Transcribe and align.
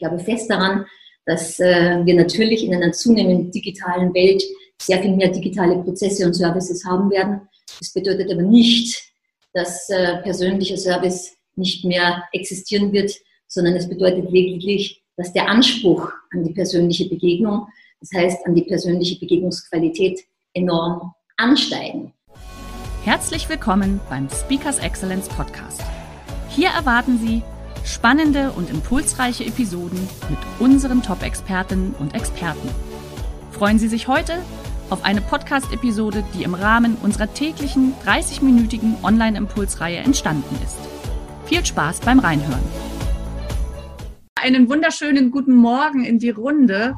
Ich 0.00 0.08
glaube 0.08 0.24
fest 0.24 0.48
daran, 0.48 0.86
dass 1.26 1.60
äh, 1.60 2.00
wir 2.06 2.14
natürlich 2.14 2.64
in 2.64 2.74
einer 2.74 2.90
zunehmend 2.90 3.54
digitalen 3.54 4.14
Welt 4.14 4.42
sehr 4.80 5.02
viel 5.02 5.14
mehr 5.14 5.28
digitale 5.28 5.76
Prozesse 5.82 6.24
und 6.24 6.32
Services 6.32 6.86
haben 6.86 7.10
werden. 7.10 7.42
Das 7.78 7.92
bedeutet 7.92 8.32
aber 8.32 8.40
nicht, 8.40 8.98
dass 9.52 9.90
äh, 9.90 10.22
persönlicher 10.22 10.78
Service 10.78 11.36
nicht 11.54 11.84
mehr 11.84 12.24
existieren 12.32 12.90
wird, 12.94 13.12
sondern 13.46 13.76
es 13.76 13.90
bedeutet 13.90 14.30
lediglich, 14.30 15.04
dass 15.18 15.34
der 15.34 15.50
Anspruch 15.50 16.10
an 16.32 16.44
die 16.44 16.54
persönliche 16.54 17.06
Begegnung, 17.06 17.66
das 18.00 18.10
heißt 18.14 18.46
an 18.46 18.54
die 18.54 18.62
persönliche 18.62 19.20
Begegnungsqualität, 19.20 20.18
enorm 20.54 21.12
ansteigen. 21.36 22.14
Herzlich 23.04 23.50
willkommen 23.50 24.00
beim 24.08 24.30
Speakers 24.30 24.78
Excellence 24.78 25.28
Podcast. 25.28 25.82
Hier 26.48 26.68
erwarten 26.68 27.18
Sie 27.18 27.42
spannende 27.90 28.52
und 28.52 28.70
impulsreiche 28.70 29.44
Episoden 29.44 29.98
mit 30.28 30.38
unseren 30.58 31.02
Top-Expertinnen 31.02 31.94
und 31.98 32.14
Experten. 32.14 32.68
Freuen 33.50 33.78
Sie 33.78 33.88
sich 33.88 34.06
heute 34.08 34.38
auf 34.90 35.04
eine 35.04 35.20
Podcast-Episode, 35.20 36.24
die 36.34 36.44
im 36.44 36.54
Rahmen 36.54 36.96
unserer 37.02 37.32
täglichen 37.32 37.94
30-minütigen 38.06 39.02
Online-Impulsreihe 39.02 39.98
entstanden 39.98 40.56
ist. 40.64 40.78
Viel 41.46 41.64
Spaß 41.64 42.00
beim 42.00 42.20
Reinhören. 42.20 42.62
Einen 44.36 44.68
wunderschönen 44.68 45.30
guten 45.30 45.54
Morgen 45.54 46.04
in 46.04 46.18
die 46.18 46.30
Runde. 46.30 46.94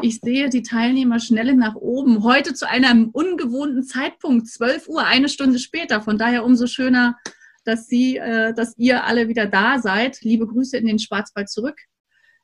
Ich 0.00 0.20
sehe 0.20 0.48
die 0.48 0.62
Teilnehmer 0.62 1.20
schnell 1.20 1.54
nach 1.54 1.74
oben. 1.74 2.22
Heute 2.22 2.54
zu 2.54 2.68
einem 2.68 3.10
ungewohnten 3.10 3.82
Zeitpunkt, 3.82 4.48
12 4.48 4.88
Uhr, 4.88 5.04
eine 5.04 5.28
Stunde 5.28 5.58
später. 5.58 6.00
Von 6.00 6.18
daher 6.18 6.44
umso 6.44 6.66
schöner, 6.66 7.16
dass 7.66 7.88
Sie, 7.88 8.16
äh, 8.16 8.54
dass 8.54 8.76
ihr 8.78 9.04
alle 9.04 9.28
wieder 9.28 9.46
da 9.46 9.78
seid. 9.78 10.20
Liebe 10.22 10.46
Grüße 10.46 10.76
in 10.76 10.86
den 10.86 10.98
Schwarzwald 10.98 11.48
zurück. 11.48 11.78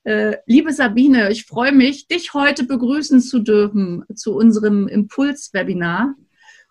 Äh, 0.05 0.39
liebe 0.47 0.73
Sabine, 0.73 1.31
ich 1.31 1.45
freue 1.45 1.73
mich, 1.73 2.09
dich 2.09 2.35
heute 2.35 2.65
begrüßen 2.65 3.21
zu 3.21 3.39
dürfen 3.39 4.05
zu 4.15 4.35
unserem 4.35 4.89
Impuls-Webinar. 4.89 6.15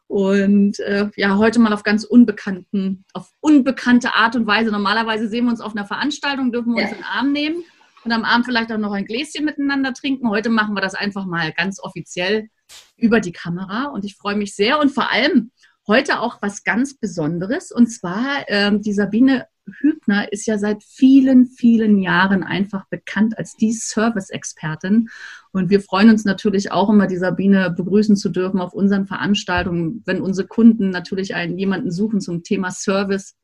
Und 0.08 0.82
äh, 0.82 1.10
ja, 1.16 1.38
heute 1.38 1.60
mal 1.60 1.72
auf 1.72 1.84
ganz 1.84 2.04
unbekannten, 2.04 3.06
auf 3.14 3.32
unbekannte 3.40 4.14
Art 4.14 4.36
und 4.36 4.46
Weise. 4.46 4.70
Normalerweise 4.70 5.30
sehen 5.30 5.46
wir 5.46 5.52
uns 5.52 5.62
auf 5.62 5.74
einer 5.74 5.86
Veranstaltung, 5.86 6.52
dürfen 6.52 6.76
wir 6.76 6.84
uns 6.84 6.92
in 6.92 6.98
den 6.98 7.06
Arm 7.06 7.32
nehmen 7.32 7.64
und 8.04 8.12
am 8.12 8.26
Abend 8.26 8.46
vielleicht 8.46 8.74
auch 8.74 8.78
noch 8.78 8.92
ein 8.92 9.06
Gläschen 9.06 9.46
miteinander 9.46 9.94
trinken. 9.94 10.30
Heute 10.30 10.50
machen 10.50 10.76
wir 10.76 10.82
das 10.82 10.96
einfach 10.96 11.26
mal 11.26 11.54
ganz 11.54 11.80
offiziell 11.82 12.50
über 12.98 13.22
die 13.22 13.32
Kamera 13.32 13.86
und 13.86 14.04
ich 14.04 14.18
freue 14.18 14.36
mich 14.36 14.54
sehr 14.54 14.80
und 14.80 14.90
vor 14.90 15.10
allem 15.12 15.52
heute 15.88 16.20
auch 16.20 16.42
was 16.42 16.64
ganz 16.64 16.98
Besonderes 16.98 17.72
und 17.72 17.88
zwar 17.88 18.46
ähm, 18.48 18.82
die 18.82 18.94
Sabine 18.94 19.48
Hübner 19.80 20.32
ist 20.32 20.48
ja 20.48 20.58
seit 20.58 20.84
vielen, 20.84 21.46
vielen 21.46 22.00
Jahren 22.00 22.44
einfach 22.44 22.86
bekannt 22.90 23.38
als 23.38 23.54
die 23.54 23.74
Service-Expertin. 23.74 25.10
Und 25.52 25.70
wir 25.70 25.82
freuen 25.82 26.10
uns 26.10 26.26
natürlich 26.26 26.72
auch 26.72 26.90
immer, 26.90 27.08
die 27.08 27.18
Sabine 27.18 27.72
begrüßen 27.72 28.16
zu 28.16 28.30
dürfen 28.30 28.60
auf 28.60 28.74
unseren 28.74 29.06
Veranstaltungen, 29.06 30.02
wenn 30.06 30.22
unsere 30.22 30.48
Kunden 30.48 30.90
natürlich 30.90 31.36
einen 31.36 31.58
jemanden 31.58 31.92
suchen 31.92 32.22
zum 32.22 32.44
Thema 32.44 32.72
Service. 32.72 33.36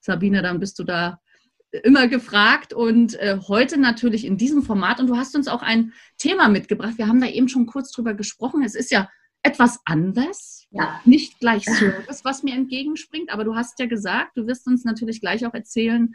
Sabine, 0.00 0.42
dann 0.42 0.60
bist 0.60 0.78
du 0.78 0.84
da 0.84 1.20
immer 1.70 2.08
gefragt 2.08 2.72
und 2.72 3.14
äh, 3.14 3.38
heute 3.46 3.78
natürlich 3.78 4.24
in 4.24 4.38
diesem 4.38 4.62
Format. 4.62 5.00
Und 5.00 5.08
du 5.08 5.16
hast 5.16 5.34
uns 5.34 5.48
auch 5.48 5.62
ein 5.62 5.92
Thema 6.16 6.48
mitgebracht. 6.48 6.94
Wir 6.96 7.08
haben 7.08 7.20
da 7.20 7.26
eben 7.26 7.48
schon 7.48 7.66
kurz 7.66 7.92
drüber 7.92 8.14
gesprochen. 8.14 8.62
Es 8.62 8.74
ist 8.74 8.90
ja 8.90 9.08
etwas 9.48 9.80
anders, 9.84 10.66
ja. 10.70 11.00
nicht 11.04 11.40
gleich 11.40 11.64
Service, 11.64 12.24
was 12.24 12.42
mir 12.42 12.54
entgegenspringt. 12.54 13.32
Aber 13.32 13.44
du 13.44 13.54
hast 13.54 13.78
ja 13.78 13.86
gesagt, 13.86 14.36
du 14.36 14.46
wirst 14.46 14.66
uns 14.66 14.84
natürlich 14.84 15.20
gleich 15.20 15.46
auch 15.46 15.54
erzählen, 15.54 16.14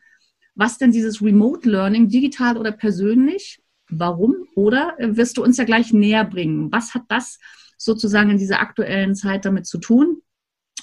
was 0.56 0.78
denn 0.78 0.92
dieses 0.92 1.22
Remote 1.22 1.68
Learning, 1.68 2.10
digital 2.10 2.58
oder 2.58 2.72
persönlich, 2.72 3.62
warum? 3.90 4.36
Oder 4.56 4.96
äh, 5.00 5.18
wirst 5.18 5.38
du 5.38 5.44
uns 5.44 5.58
ja 5.58 5.64
gleich 5.64 5.94
näher 5.94 6.26
bringen? 6.26 6.72
Was 6.72 6.94
hat 6.94 7.04
das 7.10 7.40
sozusagen 7.78 8.30
in 8.30 8.38
dieser 8.38 8.60
aktuellen 8.60 9.16
Zeit 9.16 9.46
damit 9.46 9.66
zu 9.66 9.80
tun? 9.80 10.22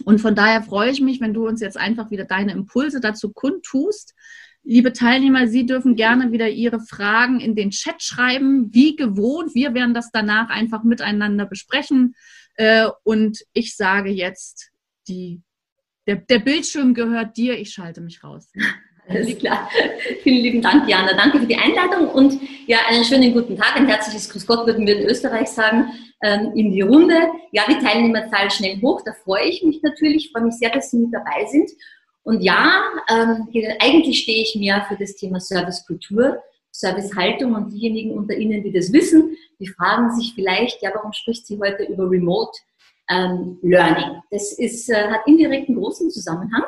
Und 0.04 0.20
von 0.20 0.34
daher 0.34 0.62
freue 0.62 0.90
ich 0.90 1.00
mich, 1.00 1.20
wenn 1.20 1.34
du 1.34 1.46
uns 1.46 1.60
jetzt 1.60 1.76
einfach 1.76 2.10
wieder 2.10 2.24
deine 2.24 2.52
Impulse 2.52 3.00
dazu 3.00 3.32
kundtust. 3.32 4.14
Liebe 4.62 4.92
Teilnehmer, 4.92 5.46
Sie 5.46 5.66
dürfen 5.66 5.96
gerne 5.96 6.32
wieder 6.32 6.48
Ihre 6.48 6.80
Fragen 6.80 7.40
in 7.40 7.54
den 7.54 7.70
Chat 7.70 8.02
schreiben, 8.02 8.72
wie 8.72 8.96
gewohnt. 8.96 9.54
Wir 9.54 9.74
werden 9.74 9.94
das 9.94 10.10
danach 10.10 10.48
einfach 10.50 10.84
miteinander 10.84 11.46
besprechen. 11.46 12.14
Äh, 12.60 12.90
und 13.04 13.38
ich 13.54 13.74
sage 13.74 14.10
jetzt, 14.10 14.70
die, 15.08 15.40
der, 16.06 16.16
der 16.16 16.40
Bildschirm 16.40 16.92
gehört 16.92 17.38
dir, 17.38 17.58
ich 17.58 17.72
schalte 17.72 18.02
mich 18.02 18.22
raus. 18.22 18.52
Alles 19.08 19.38
klar. 19.38 19.70
Vielen 20.22 20.42
lieben 20.42 20.60
Dank, 20.60 20.86
Jana. 20.86 21.14
Danke 21.14 21.38
für 21.38 21.46
die 21.46 21.56
Einladung 21.56 22.10
und 22.10 22.38
ja, 22.66 22.80
einen 22.86 23.02
schönen 23.02 23.32
guten 23.32 23.56
Tag. 23.56 23.76
Ein 23.76 23.88
herzliches 23.88 24.28
Grüß 24.28 24.46
Gott 24.46 24.66
würden 24.66 24.86
wir 24.86 25.00
in 25.00 25.08
Österreich 25.08 25.48
sagen, 25.48 25.86
ähm, 26.22 26.52
in 26.54 26.70
die 26.70 26.82
Runde. 26.82 27.16
Ja, 27.50 27.62
die 27.66 27.82
Teilnehmerzahl 27.82 28.50
schnell 28.50 28.78
hoch. 28.82 29.00
Da 29.06 29.14
freue 29.24 29.46
ich 29.46 29.62
mich 29.62 29.80
natürlich. 29.82 30.26
Ich 30.26 30.32
freue 30.32 30.44
mich 30.44 30.56
sehr, 30.56 30.70
dass 30.70 30.90
Sie 30.90 30.98
mit 30.98 31.14
dabei 31.14 31.46
sind. 31.46 31.70
Und 32.24 32.42
ja, 32.42 32.82
ähm, 33.08 33.48
eigentlich 33.80 34.20
stehe 34.20 34.42
ich 34.42 34.54
mehr 34.54 34.84
für 34.86 34.96
das 34.96 35.16
Thema 35.16 35.40
Servicekultur, 35.40 36.42
Servicehaltung 36.80 37.54
und 37.54 37.70
diejenigen 37.70 38.12
unter 38.12 38.34
Ihnen, 38.34 38.62
die 38.62 38.72
das 38.72 38.92
wissen, 38.92 39.36
die 39.58 39.68
fragen 39.68 40.10
sich 40.14 40.32
vielleicht, 40.34 40.82
ja, 40.82 40.90
warum 40.94 41.12
spricht 41.12 41.46
sie 41.46 41.58
heute 41.58 41.84
über 41.84 42.10
Remote 42.10 42.58
ähm, 43.10 43.58
Learning? 43.62 44.22
Das 44.30 44.52
ist, 44.52 44.88
äh, 44.88 45.08
hat 45.08 45.26
indirekt 45.26 45.68
einen 45.68 45.78
großen 45.78 46.10
Zusammenhang 46.10 46.64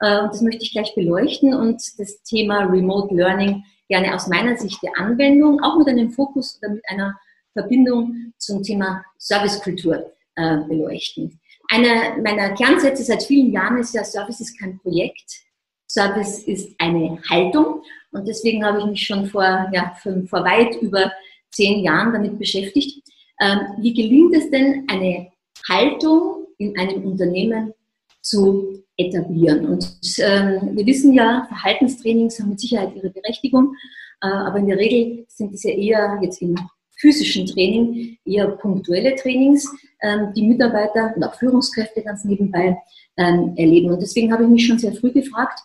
äh, 0.00 0.20
und 0.22 0.32
das 0.32 0.42
möchte 0.42 0.62
ich 0.62 0.72
gleich 0.72 0.94
beleuchten 0.94 1.54
und 1.54 1.82
das 1.98 2.22
Thema 2.22 2.64
Remote 2.64 3.14
Learning 3.14 3.62
gerne 3.88 4.14
aus 4.14 4.28
meiner 4.28 4.56
Sicht 4.56 4.82
der 4.82 4.96
Anwendung, 4.96 5.62
auch 5.62 5.76
mit 5.76 5.88
einem 5.88 6.10
Fokus 6.10 6.58
oder 6.58 6.72
mit 6.74 6.82
einer 6.88 7.18
Verbindung 7.52 8.32
zum 8.38 8.62
Thema 8.62 9.04
Servicekultur 9.18 10.12
äh, 10.36 10.58
beleuchten. 10.68 11.40
Einer 11.68 12.16
meiner 12.22 12.54
Kernsätze 12.54 13.02
seit 13.02 13.22
vielen 13.22 13.52
Jahren 13.52 13.78
ist 13.78 13.94
ja, 13.94 14.04
Service 14.04 14.40
ist 14.40 14.58
kein 14.58 14.78
Projekt, 14.78 15.42
Service 15.88 16.44
ist 16.44 16.72
eine 16.78 17.20
Haltung. 17.28 17.82
Und 18.12 18.26
deswegen 18.26 18.64
habe 18.64 18.80
ich 18.80 18.86
mich 18.86 19.06
schon 19.06 19.26
vor, 19.26 19.68
ja, 19.72 19.94
vor 20.02 20.44
weit 20.44 20.76
über 20.82 21.12
zehn 21.50 21.82
Jahren 21.82 22.12
damit 22.12 22.38
beschäftigt. 22.38 23.02
Ähm, 23.40 23.60
wie 23.78 23.94
gelingt 23.94 24.34
es 24.34 24.50
denn, 24.50 24.86
eine 24.88 25.30
Haltung 25.68 26.46
in 26.58 26.78
einem 26.78 27.04
Unternehmen 27.04 27.72
zu 28.20 28.84
etablieren? 28.96 29.66
Und 29.66 29.98
ähm, 30.18 30.76
wir 30.76 30.86
wissen 30.86 31.12
ja, 31.12 31.46
Verhaltenstrainings 31.48 32.38
haben 32.40 32.50
mit 32.50 32.60
Sicherheit 32.60 32.94
ihre 32.94 33.10
Berechtigung, 33.10 33.74
äh, 34.22 34.26
aber 34.26 34.58
in 34.58 34.66
der 34.66 34.78
Regel 34.78 35.24
sind 35.28 35.54
es 35.54 35.62
ja 35.62 35.70
eher 35.70 36.18
jetzt 36.22 36.42
im 36.42 36.54
physischen 36.98 37.46
Training 37.46 38.18
eher 38.26 38.48
punktuelle 38.48 39.14
Trainings, 39.14 39.66
ähm, 40.02 40.32
die 40.36 40.46
Mitarbeiter 40.46 41.14
und 41.16 41.24
auch 41.24 41.34
Führungskräfte 41.34 42.02
ganz 42.02 42.24
nebenbei 42.24 42.76
erleben. 43.16 43.90
Und 43.90 44.00
deswegen 44.00 44.32
habe 44.32 44.44
ich 44.44 44.48
mich 44.48 44.66
schon 44.66 44.78
sehr 44.78 44.94
früh 44.94 45.12
gefragt, 45.12 45.60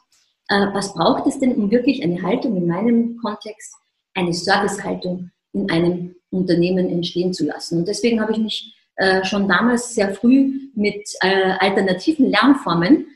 äh, 0.48 0.68
was 0.74 0.94
braucht 0.94 1.28
es 1.28 1.40
denn, 1.40 1.56
um 1.56 1.72
wirklich 1.72 2.04
eine 2.04 2.22
Haltung 2.22 2.56
in 2.58 2.68
meinem 2.68 3.18
Kontext, 3.18 3.76
eine 4.14 4.34
Servicehaltung 4.34 5.32
in 5.54 5.70
einem 5.72 6.16
Unternehmen 6.30 6.90
entstehen 6.90 7.34
zu 7.34 7.46
lassen. 7.46 7.80
Und 7.80 7.88
deswegen 7.88 8.22
habe 8.22 8.34
ich 8.34 8.38
mich 8.40 8.76
äh, 8.98 9.24
schon 9.24 9.48
damals 9.48 9.94
sehr 9.94 10.14
früh 10.14 10.70
mit 10.76 11.08
äh, 11.22 11.54
alternativen 11.60 12.30
Lernformen 12.30 13.08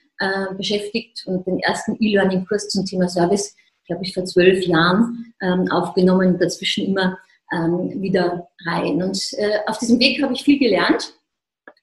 beschäftigt 0.57 1.23
und 1.27 1.47
den 1.47 1.59
ersten 1.59 1.95
E-Learning-Kurs 1.97 2.67
zum 2.67 2.83
Thema 2.85 3.07
Service, 3.07 3.55
glaube 3.87 4.03
ich, 4.03 4.13
vor 4.13 4.25
zwölf 4.25 4.65
Jahren 4.65 5.33
ähm, 5.41 5.71
aufgenommen, 5.71 6.37
dazwischen 6.37 6.87
immer 6.87 7.17
ähm, 7.53 8.01
wieder 8.01 8.49
rein. 8.65 9.01
Und 9.01 9.17
äh, 9.37 9.59
auf 9.65 9.77
diesem 9.77 9.97
Weg 9.99 10.21
habe 10.21 10.33
ich 10.33 10.43
viel 10.43 10.59
gelernt 10.59 11.13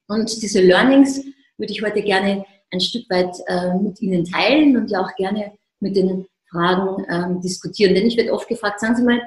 und 0.09 0.43
diese 0.43 0.61
Learnings 0.61 1.25
würde 1.57 1.73
ich 1.73 1.83
heute 1.83 2.03
gerne 2.03 2.45
ein 2.71 2.81
Stück 2.81 3.09
weit 3.11 3.35
äh, 3.47 3.75
mit 3.79 4.01
Ihnen 4.01 4.25
teilen 4.25 4.77
und 4.77 4.91
ja 4.91 5.01
auch 5.01 5.15
gerne 5.17 5.53
mit 5.81 5.97
den 5.97 6.27
Fragen 6.51 7.05
ähm, 7.09 7.41
diskutieren. 7.41 7.95
Denn 7.95 8.07
ich 8.07 8.17
werde 8.17 8.33
oft 8.33 8.49
gefragt, 8.49 8.81
sagen 8.81 8.97
Sie 8.97 9.03
mal, 9.03 9.21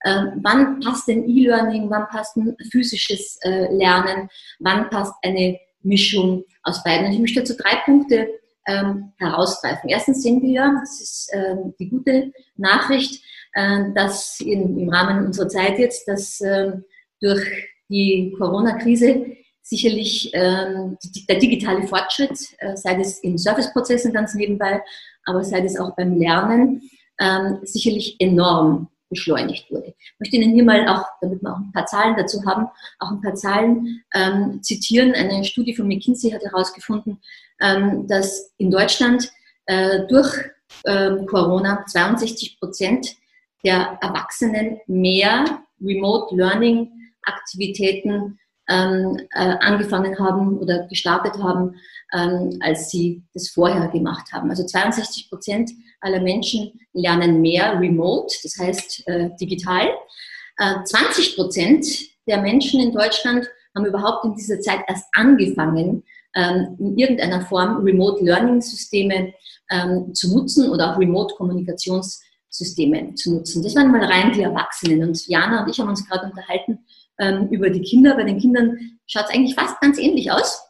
äh, 0.00 0.26
wann 0.42 0.80
passt 0.80 1.08
denn 1.08 1.28
E-Learning, 1.28 1.90
wann 1.90 2.06
passt 2.08 2.36
ein 2.36 2.56
physisches 2.70 3.38
äh, 3.42 3.72
Lernen, 3.74 4.28
wann 4.60 4.88
passt 4.90 5.14
eine 5.22 5.58
Mischung 5.82 6.44
aus 6.62 6.82
beiden. 6.82 7.06
Und 7.06 7.12
ich 7.12 7.18
möchte 7.18 7.40
dazu 7.40 7.56
drei 7.56 7.76
Punkte 7.84 8.28
ähm, 8.66 9.12
herausgreifen. 9.18 9.88
Erstens 9.88 10.22
sehen 10.22 10.42
wir, 10.42 10.76
das 10.80 11.00
ist 11.00 11.30
ähm, 11.32 11.74
die 11.78 11.88
gute 11.88 12.32
Nachricht, 12.56 13.22
äh, 13.54 13.84
dass 13.94 14.40
in, 14.40 14.78
im 14.78 14.88
Rahmen 14.88 15.26
unserer 15.26 15.48
Zeit 15.48 15.78
jetzt, 15.78 16.06
dass 16.08 16.40
äh, 16.40 16.72
durch 17.20 17.44
die 17.88 18.34
Corona-Krise 18.36 19.26
sicherlich 19.66 20.30
ähm, 20.32 20.96
der 21.28 21.38
digitale 21.40 21.86
Fortschritt, 21.88 22.38
äh, 22.58 22.76
sei 22.76 23.00
es 23.00 23.18
in 23.18 23.36
Serviceprozessen 23.36 24.12
ganz 24.12 24.34
nebenbei, 24.34 24.80
aber 25.24 25.42
sei 25.42 25.58
es 25.64 25.78
auch 25.78 25.96
beim 25.96 26.18
Lernen, 26.18 26.88
ähm, 27.18 27.58
sicherlich 27.62 28.16
enorm 28.20 28.88
beschleunigt 29.08 29.70
wurde. 29.70 29.94
Ich 29.98 30.14
möchte 30.20 30.36
Ihnen 30.36 30.54
hier 30.54 30.64
mal 30.64 30.86
auch, 30.88 31.04
damit 31.20 31.42
wir 31.42 31.52
auch 31.52 31.58
ein 31.58 31.72
paar 31.72 31.86
Zahlen 31.86 32.14
dazu 32.16 32.44
haben, 32.46 32.68
auch 33.00 33.10
ein 33.10 33.20
paar 33.20 33.34
Zahlen 33.34 34.04
ähm, 34.14 34.62
zitieren. 34.62 35.14
Eine 35.14 35.44
Studie 35.44 35.74
von 35.74 35.88
McKinsey 35.88 36.30
hat 36.30 36.42
herausgefunden, 36.42 37.20
ähm, 37.60 38.06
dass 38.06 38.54
in 38.58 38.70
Deutschland 38.70 39.32
äh, 39.66 40.06
durch 40.08 40.32
ähm, 40.84 41.26
Corona 41.26 41.84
62 41.86 42.60
Prozent 42.60 43.16
der 43.64 43.98
Erwachsenen 44.00 44.78
mehr 44.86 45.60
Remote 45.80 46.36
Learning 46.36 46.92
Aktivitäten 47.22 48.38
ähm, 48.68 49.20
äh, 49.32 49.54
angefangen 49.60 50.18
haben 50.18 50.58
oder 50.58 50.86
gestartet 50.88 51.42
haben, 51.42 51.76
ähm, 52.12 52.58
als 52.60 52.90
sie 52.90 53.22
das 53.34 53.48
vorher 53.48 53.88
gemacht 53.88 54.32
haben. 54.32 54.50
Also 54.50 54.64
62 54.64 55.28
Prozent 55.28 55.70
aller 56.00 56.20
Menschen 56.20 56.72
lernen 56.92 57.40
mehr 57.40 57.78
remote, 57.78 58.34
das 58.42 58.58
heißt 58.58 59.06
äh, 59.06 59.30
digital. 59.40 59.88
Äh, 60.58 60.84
20 60.84 61.36
Prozent 61.36 61.86
der 62.26 62.40
Menschen 62.42 62.80
in 62.80 62.92
Deutschland 62.92 63.46
haben 63.74 63.86
überhaupt 63.86 64.24
in 64.24 64.34
dieser 64.34 64.60
Zeit 64.60 64.80
erst 64.88 65.06
angefangen, 65.12 66.02
ähm, 66.34 66.76
in 66.78 66.98
irgendeiner 66.98 67.42
Form 67.46 67.82
Remote 67.84 68.24
Learning 68.24 68.60
Systeme 68.60 69.32
ähm, 69.70 70.14
zu 70.14 70.34
nutzen 70.34 70.70
oder 70.70 70.92
auch 70.92 70.98
Remote 70.98 71.34
Kommunikationssysteme 71.34 73.14
zu 73.14 73.34
nutzen. 73.34 73.62
Das 73.62 73.74
waren 73.76 73.90
mal 73.90 74.04
rein 74.04 74.32
die 74.32 74.42
Erwachsenen. 74.42 75.02
Und 75.02 75.26
Jana 75.26 75.62
und 75.62 75.70
ich 75.70 75.78
haben 75.78 75.88
uns 75.88 76.06
gerade 76.06 76.26
unterhalten 76.26 76.78
ähm, 77.18 77.48
über 77.50 77.70
die 77.70 77.82
Kinder. 77.82 78.14
Bei 78.14 78.24
den 78.24 78.38
Kindern 78.38 78.98
schaut 79.06 79.24
es 79.28 79.34
eigentlich 79.34 79.54
fast 79.54 79.80
ganz 79.80 79.98
ähnlich 79.98 80.30
aus. 80.30 80.62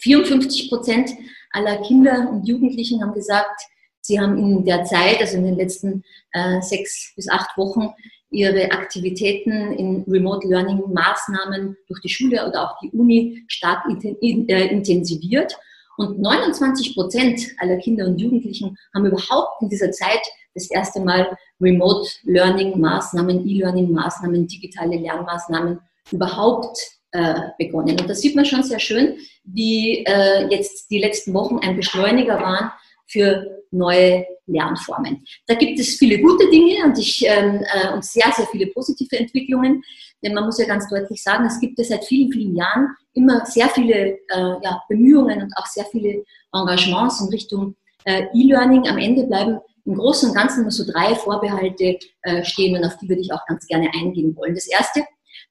54 0.00 0.68
Prozent 0.68 1.10
aller 1.52 1.78
Kinder 1.82 2.28
und 2.30 2.46
Jugendlichen 2.46 3.02
haben 3.02 3.14
gesagt, 3.14 3.60
sie 4.00 4.20
haben 4.20 4.38
in 4.38 4.64
der 4.64 4.84
Zeit, 4.84 5.20
also 5.20 5.36
in 5.36 5.44
den 5.44 5.56
letzten 5.56 6.02
äh, 6.32 6.60
sechs 6.60 7.12
bis 7.16 7.28
acht 7.28 7.56
Wochen, 7.56 7.90
ihre 8.30 8.70
Aktivitäten 8.70 9.72
in 9.72 10.04
Remote 10.06 10.46
Learning 10.46 10.80
Maßnahmen 10.92 11.76
durch 11.88 12.00
die 12.00 12.08
Schule 12.08 12.46
oder 12.46 12.62
auch 12.64 12.78
die 12.80 12.90
Uni 12.90 13.44
stark 13.48 13.84
äh, 14.02 14.66
intensiviert. 14.68 15.56
Und 15.96 16.20
29 16.20 16.94
Prozent 16.94 17.40
aller 17.58 17.76
Kinder 17.76 18.06
und 18.06 18.18
Jugendlichen 18.18 18.76
haben 18.94 19.06
überhaupt 19.06 19.60
in 19.60 19.68
dieser 19.68 19.90
Zeit 19.90 20.20
das 20.54 20.70
erste 20.70 21.00
Mal 21.00 21.36
Remote 21.60 22.08
Learning 22.24 22.78
Maßnahmen, 22.78 23.46
E-Learning 23.46 23.92
Maßnahmen, 23.92 24.46
digitale 24.46 24.96
Lernmaßnahmen 24.96 25.80
überhaupt 26.10 26.78
äh, 27.12 27.34
begonnen. 27.58 27.98
Und 28.00 28.08
da 28.08 28.14
sieht 28.14 28.36
man 28.36 28.44
schon 28.44 28.62
sehr 28.62 28.80
schön, 28.80 29.16
wie 29.44 30.04
äh, 30.04 30.48
jetzt 30.48 30.90
die 30.90 31.00
letzten 31.00 31.34
Wochen 31.34 31.58
ein 31.58 31.76
Beschleuniger 31.76 32.40
waren 32.40 32.70
für 33.06 33.62
neue 33.70 34.26
Lernformen. 34.46 35.24
Da 35.46 35.54
gibt 35.54 35.78
es 35.78 35.96
viele 35.96 36.20
gute 36.20 36.48
Dinge 36.50 36.84
und, 36.84 36.98
ich, 36.98 37.24
ähm, 37.26 37.64
äh, 37.72 37.92
und 37.92 38.04
sehr, 38.04 38.30
sehr 38.32 38.46
viele 38.46 38.66
positive 38.66 39.16
Entwicklungen. 39.18 39.82
Denn 40.22 40.34
man 40.34 40.44
muss 40.44 40.58
ja 40.58 40.66
ganz 40.66 40.88
deutlich 40.88 41.22
sagen, 41.22 41.46
es 41.46 41.60
gibt 41.60 41.78
ja 41.78 41.84
seit 41.84 42.04
vielen, 42.04 42.30
vielen 42.30 42.56
Jahren 42.56 42.88
immer 43.14 43.46
sehr 43.46 43.68
viele 43.68 43.94
äh, 43.94 44.18
ja, 44.62 44.82
Bemühungen 44.88 45.42
und 45.42 45.52
auch 45.56 45.66
sehr 45.66 45.84
viele 45.86 46.24
Engagements 46.52 47.20
in 47.20 47.28
Richtung 47.28 47.76
äh, 48.04 48.24
E-Learning. 48.34 48.88
Am 48.88 48.98
Ende 48.98 49.24
bleiben 49.24 49.58
im 49.84 49.94
Großen 49.94 50.30
und 50.30 50.36
Ganzen 50.36 50.62
nur 50.62 50.70
so 50.70 50.90
drei 50.90 51.14
Vorbehalte 51.14 51.98
äh, 52.22 52.44
stehen 52.44 52.76
und 52.76 52.84
auf 52.84 52.96
die 52.98 53.08
würde 53.08 53.22
ich 53.22 53.32
auch 53.32 53.44
ganz 53.46 53.66
gerne 53.66 53.90
eingehen 53.94 54.36
wollen. 54.36 54.54
Das 54.54 54.66
erste, 54.66 55.02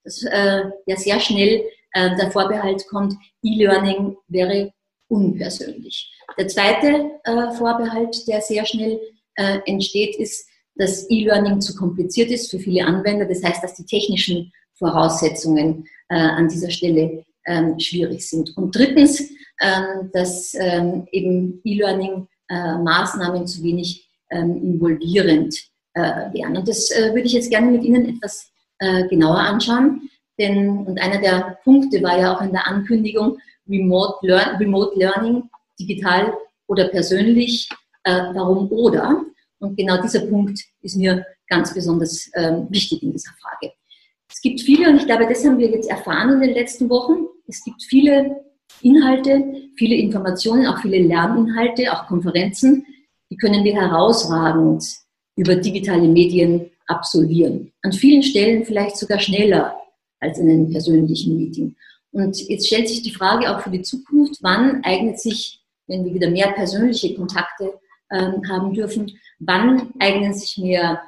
dass 0.04 0.24
äh, 0.24 0.64
ja 0.86 0.96
sehr 0.96 1.20
schnell 1.20 1.64
äh, 1.94 2.16
der 2.16 2.32
Vorbehalt 2.32 2.88
kommt, 2.88 3.16
E-Learning 3.44 4.16
wäre 4.28 4.72
unpersönlich. 5.08 6.12
Der 6.38 6.48
zweite 6.48 7.12
äh, 7.24 7.52
Vorbehalt, 7.58 8.28
der 8.28 8.42
sehr 8.42 8.66
schnell 8.66 9.00
äh, 9.36 9.60
entsteht, 9.66 10.16
ist, 10.18 10.48
dass 10.76 11.10
E-Learning 11.10 11.60
zu 11.62 11.76
kompliziert 11.76 12.32
ist 12.32 12.52
für 12.52 12.60
viele 12.60 12.86
Anwender. 12.86 13.26
Das 13.26 13.44
heißt, 13.44 13.64
dass 13.64 13.76
die 13.76 13.86
technischen 13.86 14.52
Voraussetzungen 14.76 15.88
äh, 16.10 16.16
an 16.16 16.48
dieser 16.48 16.70
Stelle 16.70 17.26
ähm, 17.46 17.80
schwierig 17.80 18.28
sind. 18.30 18.56
Und 18.56 18.76
drittens, 18.76 19.22
ähm, 19.62 20.10
dass 20.14 20.54
ähm, 20.54 21.08
eben 21.12 21.60
E-Learning-Maßnahmen 21.64 23.46
zu 23.48 23.64
wenig 23.64 24.09
involvierend 24.38 25.56
äh, 25.94 26.32
wären. 26.34 26.56
Und 26.58 26.68
das 26.68 26.92
äh, 26.92 27.10
würde 27.14 27.28
ich 27.28 27.34
jetzt 27.34 27.50
gerne 27.50 27.72
mit 27.72 27.84
Ihnen 27.84 28.16
etwas 28.16 28.52
äh, 28.80 29.08
genauer 29.08 29.40
anschauen. 29.40 30.10
Denn, 30.38 30.86
und 30.86 31.02
einer 31.02 31.20
der 31.20 31.58
Punkte 31.64 32.02
war 32.04 32.18
ja 32.18 32.36
auch 32.36 32.42
in 32.42 32.52
der 32.52 32.68
Ankündigung, 32.68 33.38
Remote, 33.68 34.26
Learn, 34.26 34.56
Remote 34.58 34.98
Learning, 34.98 35.44
digital 35.80 36.34
oder 36.68 36.88
persönlich, 36.88 37.68
warum 38.06 38.72
oder? 38.72 39.22
Und 39.60 39.76
genau 39.76 40.02
dieser 40.02 40.22
Punkt 40.22 40.60
ist 40.82 40.96
mir 40.96 41.26
ganz 41.48 41.74
besonders 41.74 42.32
ähm, 42.36 42.68
wichtig 42.70 43.04
in 43.04 43.12
dieser 43.12 43.32
Frage. 43.42 43.74
Es 44.32 44.42
gibt 44.42 44.62
viele, 44.62 44.90
und 44.90 44.98
ich 44.98 45.06
glaube, 45.06 45.28
das 45.28 45.46
haben 45.46 45.58
wir 45.58 45.70
jetzt 45.70 45.90
erfahren 45.90 46.34
in 46.34 46.40
den 46.40 46.54
letzten 46.54 46.90
Wochen, 46.90 47.26
es 47.48 47.64
gibt 47.64 47.84
viele 47.84 48.38
Inhalte, 48.82 49.44
viele 49.76 49.96
Informationen, 49.96 50.68
auch 50.68 50.80
viele 50.80 51.00
Lerninhalte, 51.00 51.92
auch 51.92 52.08
Konferenzen, 52.08 52.86
die 53.30 53.38
können 53.38 53.64
wir 53.64 53.76
herausragend 53.76 54.84
über 55.36 55.56
digitale 55.56 56.08
Medien 56.08 56.70
absolvieren. 56.88 57.72
An 57.82 57.94
vielen 57.94 58.24
Stellen 58.24 58.66
vielleicht 58.66 58.98
sogar 58.98 59.20
schneller 59.20 59.80
als 60.20 60.38
in 60.38 60.50
einem 60.50 60.72
persönlichen 60.72 61.38
Meeting. 61.38 61.76
Und 62.12 62.38
jetzt 62.50 62.68
stellt 62.68 62.90
sich 62.90 63.04
die 63.04 63.14
Frage 63.14 63.56
auch 63.56 63.62
für 63.62 63.70
die 63.70 63.84
Zukunft, 63.84 64.40
wann 64.42 64.84
eignet 64.84 65.20
sich, 65.20 65.62
wenn 65.88 66.06
wir 66.06 66.14
wieder 66.14 66.30
mehr 66.30 66.52
persönliche 66.52 67.16
Kontakte 67.16 67.74
ähm, 68.12 68.42
haben 68.50 68.74
dürfen, 68.74 69.12
wann 69.40 69.94
eignen 70.00 70.34
sich 70.34 70.58
mehr 70.58 71.02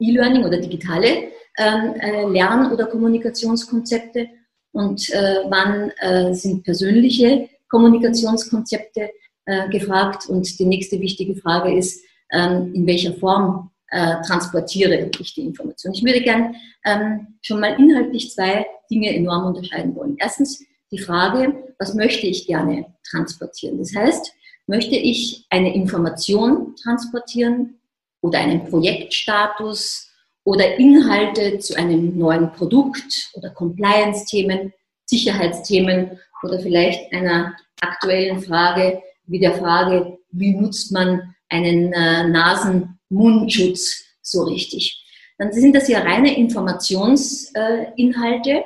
E-Learning 0.00 0.44
oder 0.44 0.58
digitale 0.58 1.30
ähm, 1.58 1.94
äh, 2.00 2.26
Lern- 2.26 2.72
oder 2.72 2.86
Kommunikationskonzepte 2.86 4.28
und 4.72 5.08
äh, 5.10 5.36
wann 5.48 5.90
äh, 6.00 6.34
sind 6.34 6.64
persönliche 6.64 7.48
Kommunikationskonzepte 7.68 9.10
äh, 9.46 9.68
gefragt. 9.68 10.26
Und 10.28 10.58
die 10.58 10.66
nächste 10.66 11.00
wichtige 11.00 11.36
Frage 11.36 11.76
ist, 11.76 12.02
ähm, 12.32 12.72
in 12.74 12.86
welcher 12.86 13.14
Form 13.14 13.70
äh, 13.90 14.16
transportiere 14.26 15.10
ich 15.18 15.34
die 15.34 15.42
Information. 15.42 15.92
Ich 15.92 16.04
würde 16.04 16.20
gern 16.20 16.54
ähm, 16.84 17.38
schon 17.42 17.60
mal 17.60 17.78
inhaltlich 17.78 18.32
zwei 18.32 18.66
Dinge 18.90 19.14
enorm 19.14 19.46
unterscheiden 19.46 19.94
wollen. 19.96 20.16
Erstens 20.18 20.64
die 20.92 20.98
Frage, 20.98 21.74
was 21.78 21.94
möchte 21.94 22.26
ich 22.26 22.46
gerne 22.46 22.86
transportieren? 23.08 23.78
Das 23.78 23.94
heißt, 23.94 24.32
möchte 24.66 24.96
ich 24.96 25.46
eine 25.50 25.74
Information 25.74 26.76
transportieren 26.76 27.80
oder 28.20 28.38
einen 28.38 28.64
Projektstatus 28.66 30.08
oder 30.44 30.78
Inhalte 30.78 31.58
zu 31.58 31.76
einem 31.76 32.16
neuen 32.16 32.52
Produkt 32.52 33.30
oder 33.34 33.50
Compliance-Themen, 33.50 34.72
Sicherheitsthemen 35.06 36.18
oder 36.42 36.60
vielleicht 36.60 37.12
einer 37.12 37.56
aktuellen 37.80 38.40
Frage 38.40 39.02
wie 39.30 39.38
der 39.38 39.54
Frage, 39.54 40.18
wie 40.32 40.54
nutzt 40.54 40.92
man 40.92 41.34
einen 41.48 41.92
äh, 41.92 42.28
Nasen-Mundschutz 42.28 44.04
so 44.22 44.44
richtig. 44.44 45.04
Dann 45.38 45.52
sind 45.52 45.74
das 45.74 45.88
ja 45.88 46.00
reine 46.00 46.36
Informationsinhalte, 46.36 48.50
äh, 48.50 48.62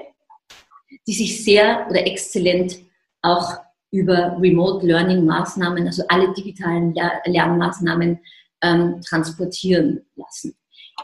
die 1.07 1.13
sich 1.13 1.45
sehr 1.45 1.87
oder 1.89 2.05
exzellent 2.07 2.79
auch 3.23 3.53
über 3.91 4.37
Remote 4.41 4.87
Learning 4.87 5.25
Maßnahmen, 5.25 5.87
also 5.87 6.03
alle 6.09 6.35
digitalen 6.35 6.95
Lernmaßnahmen 7.27 8.19
ähm, 8.63 9.01
transportieren 9.07 10.05
lassen. 10.17 10.57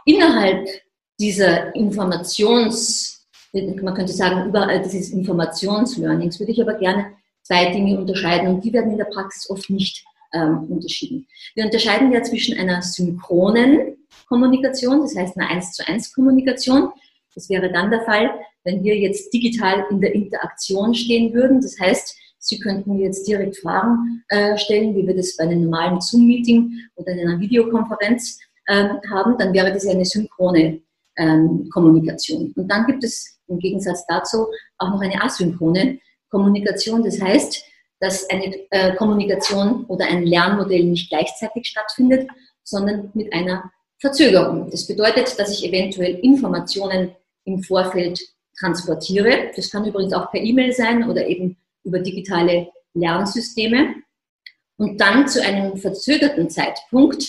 Innerhalb 0.04 0.66
dieser 1.20 1.72
Informations, 1.74 3.28
man 3.52 3.94
könnte 3.94 4.12
sagen, 4.12 4.48
überall 4.48 4.82
dieses 4.82 5.10
Informationslearnings 5.10 6.40
würde 6.40 6.52
ich 6.52 6.60
aber 6.60 6.74
gerne 6.74 7.12
zwei 7.50 7.72
Dinge 7.72 7.98
unterscheiden 7.98 8.46
und 8.46 8.64
die 8.64 8.72
werden 8.72 8.92
in 8.92 8.98
der 8.98 9.06
Praxis 9.06 9.50
oft 9.50 9.68
nicht 9.70 10.04
ähm, 10.32 10.66
unterschieden. 10.68 11.26
Wir 11.56 11.64
unterscheiden 11.64 12.12
ja 12.12 12.22
zwischen 12.22 12.56
einer 12.56 12.80
synchronen 12.80 13.96
Kommunikation, 14.28 15.00
das 15.00 15.16
heißt 15.16 15.36
einer 15.36 15.50
1 15.50 15.72
zu 15.72 15.86
1 15.86 16.14
Kommunikation. 16.14 16.90
Das 17.34 17.50
wäre 17.50 17.72
dann 17.72 17.90
der 17.90 18.02
Fall, 18.02 18.30
wenn 18.62 18.84
wir 18.84 18.96
jetzt 18.96 19.34
digital 19.34 19.84
in 19.90 20.00
der 20.00 20.14
Interaktion 20.14 20.94
stehen 20.94 21.34
würden. 21.34 21.60
Das 21.60 21.76
heißt, 21.80 22.16
Sie 22.38 22.58
könnten 22.60 22.98
jetzt 22.98 23.26
direkt 23.26 23.58
Fragen 23.58 24.24
äh, 24.28 24.56
stellen, 24.56 24.96
wie 24.96 25.06
wir 25.06 25.14
das 25.14 25.36
bei 25.36 25.44
einem 25.44 25.64
normalen 25.64 26.00
Zoom-Meeting 26.00 26.72
oder 26.94 27.12
in 27.12 27.28
einer 27.28 27.40
Videokonferenz 27.40 28.38
äh, 28.66 28.88
haben. 29.10 29.36
Dann 29.38 29.52
wäre 29.52 29.72
das 29.72 29.84
ja 29.84 29.90
eine 29.90 30.06
synchrone 30.06 30.80
ähm, 31.16 31.68
Kommunikation. 31.70 32.52
Und 32.56 32.68
dann 32.68 32.86
gibt 32.86 33.04
es 33.04 33.40
im 33.48 33.58
Gegensatz 33.58 34.06
dazu 34.06 34.46
auch 34.78 34.88
noch 34.88 35.00
eine 35.02 35.20
asynchrone 35.20 35.98
Kommunikation. 36.30 37.02
Das 37.02 37.20
heißt, 37.20 37.64
dass 38.00 38.28
eine 38.30 38.54
äh, 38.70 38.94
Kommunikation 38.96 39.84
oder 39.86 40.06
ein 40.06 40.24
Lernmodell 40.24 40.84
nicht 40.84 41.10
gleichzeitig 41.10 41.66
stattfindet, 41.66 42.28
sondern 42.64 43.10
mit 43.14 43.32
einer 43.32 43.70
Verzögerung. 43.98 44.70
Das 44.70 44.86
bedeutet, 44.86 45.38
dass 45.38 45.52
ich 45.52 45.68
eventuell 45.68 46.18
Informationen 46.22 47.14
im 47.44 47.62
Vorfeld 47.62 48.20
transportiere. 48.58 49.50
Das 49.54 49.70
kann 49.70 49.86
übrigens 49.86 50.14
auch 50.14 50.30
per 50.30 50.40
E-Mail 50.40 50.72
sein 50.72 51.08
oder 51.08 51.26
eben 51.26 51.56
über 51.84 51.98
digitale 51.98 52.68
Lernsysteme. 52.94 53.94
Und 54.76 54.98
dann 55.00 55.28
zu 55.28 55.42
einem 55.42 55.76
verzögerten 55.76 56.48
Zeitpunkt, 56.48 57.22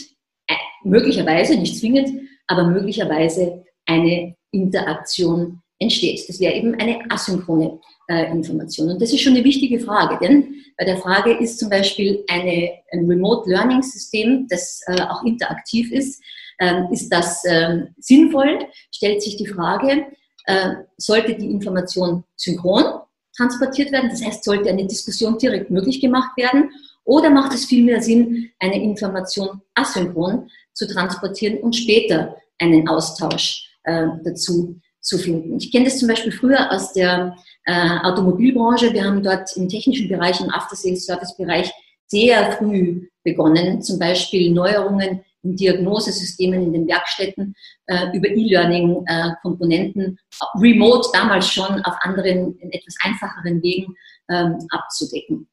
äh, 0.48 0.54
möglicherweise, 0.84 1.58
nicht 1.58 1.78
zwingend, 1.78 2.30
aber 2.48 2.64
möglicherweise 2.64 3.66
eine 3.86 4.36
Interaktion 4.52 5.62
entsteht. 5.80 6.28
Das 6.30 6.40
wäre 6.40 6.54
eben 6.54 6.76
eine 6.76 7.00
asynchrone 7.10 7.80
äh, 8.12 8.30
Information. 8.32 8.90
Und 8.90 9.02
das 9.02 9.14
ist 9.14 9.22
schon 9.22 9.36
eine 9.36 9.44
wichtige 9.44 9.80
Frage, 9.80 10.18
denn 10.22 10.56
bei 10.78 10.86
der 10.86 10.98
Frage 10.98 11.32
ist 11.38 11.60
zum 11.60 11.70
Beispiel 11.70 12.24
eine, 12.28 12.72
ein 12.92 13.06
Remote 13.08 13.50
Learning 13.50 13.82
System, 13.82 14.48
das 14.50 14.82
äh, 14.88 15.02
auch 15.02 15.24
interaktiv 15.24 15.92
ist, 15.92 16.22
ähm, 16.60 16.88
ist 16.92 17.10
das 17.10 17.44
ähm, 17.48 17.88
sinnvoll? 18.00 18.60
Stellt 18.92 19.22
sich 19.22 19.38
die 19.38 19.48
Frage, 19.48 20.08
äh, 20.46 20.72
sollte 20.98 21.36
die 21.36 21.50
Information 21.50 22.24
synchron 22.36 23.02
transportiert 23.36 23.92
werden? 23.92 24.10
Das 24.10 24.24
heißt, 24.24 24.44
sollte 24.44 24.70
eine 24.70 24.86
Diskussion 24.86 25.38
direkt 25.38 25.72
möglich 25.72 26.02
gemacht 26.02 26.36
werden? 26.36 26.70
Oder 27.04 27.30
macht 27.30 27.54
es 27.54 27.66
viel 27.66 27.84
mehr 27.84 28.02
Sinn, 28.02 28.50
eine 28.60 28.82
Information 28.82 29.62
asynchron 29.74 30.50
zu 30.74 30.88
transportieren 30.88 31.60
und 31.60 31.76
später 31.76 32.36
einen 32.60 32.88
Austausch 32.88 33.70
äh, 33.84 34.08
dazu 34.24 34.80
zu 35.02 35.18
finden? 35.18 35.58
Ich 35.58 35.72
kenne 35.72 35.86
das 35.86 35.98
zum 35.98 36.08
Beispiel 36.08 36.32
früher 36.32 36.72
aus 36.72 36.94
der 36.94 37.36
äh, 37.66 38.00
Automobilbranche. 38.04 38.94
Wir 38.94 39.04
haben 39.04 39.24
dort 39.24 39.56
im 39.58 39.68
technischen 39.68 40.08
Bereich, 40.08 40.40
im 40.40 40.50
After-Sales-Service-Bereich 40.50 41.72
sehr 42.08 42.54
früh 42.54 43.08
begonnen, 43.24 43.82
zum 43.82 44.00
Beispiel 44.00 44.52
Neuerungen 44.52 45.24
in 45.44 45.56
Diagnosesystemen 45.56 46.62
in 46.62 46.74
den 46.74 46.88
Werkstätten 46.88 47.56
äh, 47.88 48.16
über 48.16 48.30
E-Learning-Komponenten 48.30 50.18
äh, 50.18 50.60
remote 50.60 51.10
damals 51.14 51.48
schon 51.48 51.82
auf 51.84 51.96
anderen, 52.02 52.58
in 52.60 52.72
etwas 52.72 52.96
einfacheren 53.04 53.62
Wegen 53.64 53.96
ähm, 54.30 54.58
abzudecken. 54.70 55.48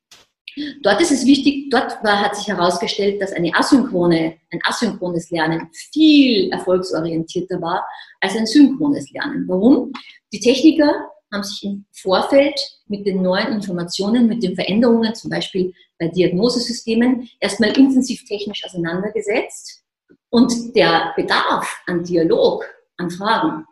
Dort 0.82 1.00
ist 1.00 1.12
es 1.12 1.26
wichtig, 1.26 1.70
dort 1.70 2.02
war, 2.02 2.20
hat 2.20 2.36
sich 2.36 2.48
herausgestellt, 2.48 3.20
dass 3.20 3.32
eine 3.32 3.54
asynchrone, 3.54 4.36
ein 4.50 4.60
asynchrones 4.64 5.30
Lernen 5.30 5.68
viel 5.72 6.50
erfolgsorientierter 6.50 7.60
war 7.60 7.84
als 8.20 8.36
ein 8.36 8.46
synchrones 8.46 9.10
Lernen. 9.12 9.44
Warum? 9.48 9.92
Die 10.32 10.40
Techniker 10.40 11.10
haben 11.32 11.42
sich 11.42 11.64
im 11.64 11.84
Vorfeld 11.92 12.58
mit 12.86 13.06
den 13.06 13.22
neuen 13.22 13.52
Informationen, 13.52 14.28
mit 14.28 14.42
den 14.42 14.54
Veränderungen, 14.54 15.14
zum 15.14 15.30
Beispiel 15.30 15.72
bei 15.98 16.08
Diagnosesystemen, 16.08 17.28
erstmal 17.40 17.76
intensiv 17.76 18.24
technisch 18.24 18.64
auseinandergesetzt. 18.64 19.82
Und 20.30 20.74
der 20.74 21.12
Bedarf 21.16 21.82
an 21.86 22.04
Dialog, 22.04 22.64
an 22.96 23.10
Fragen, 23.10 23.64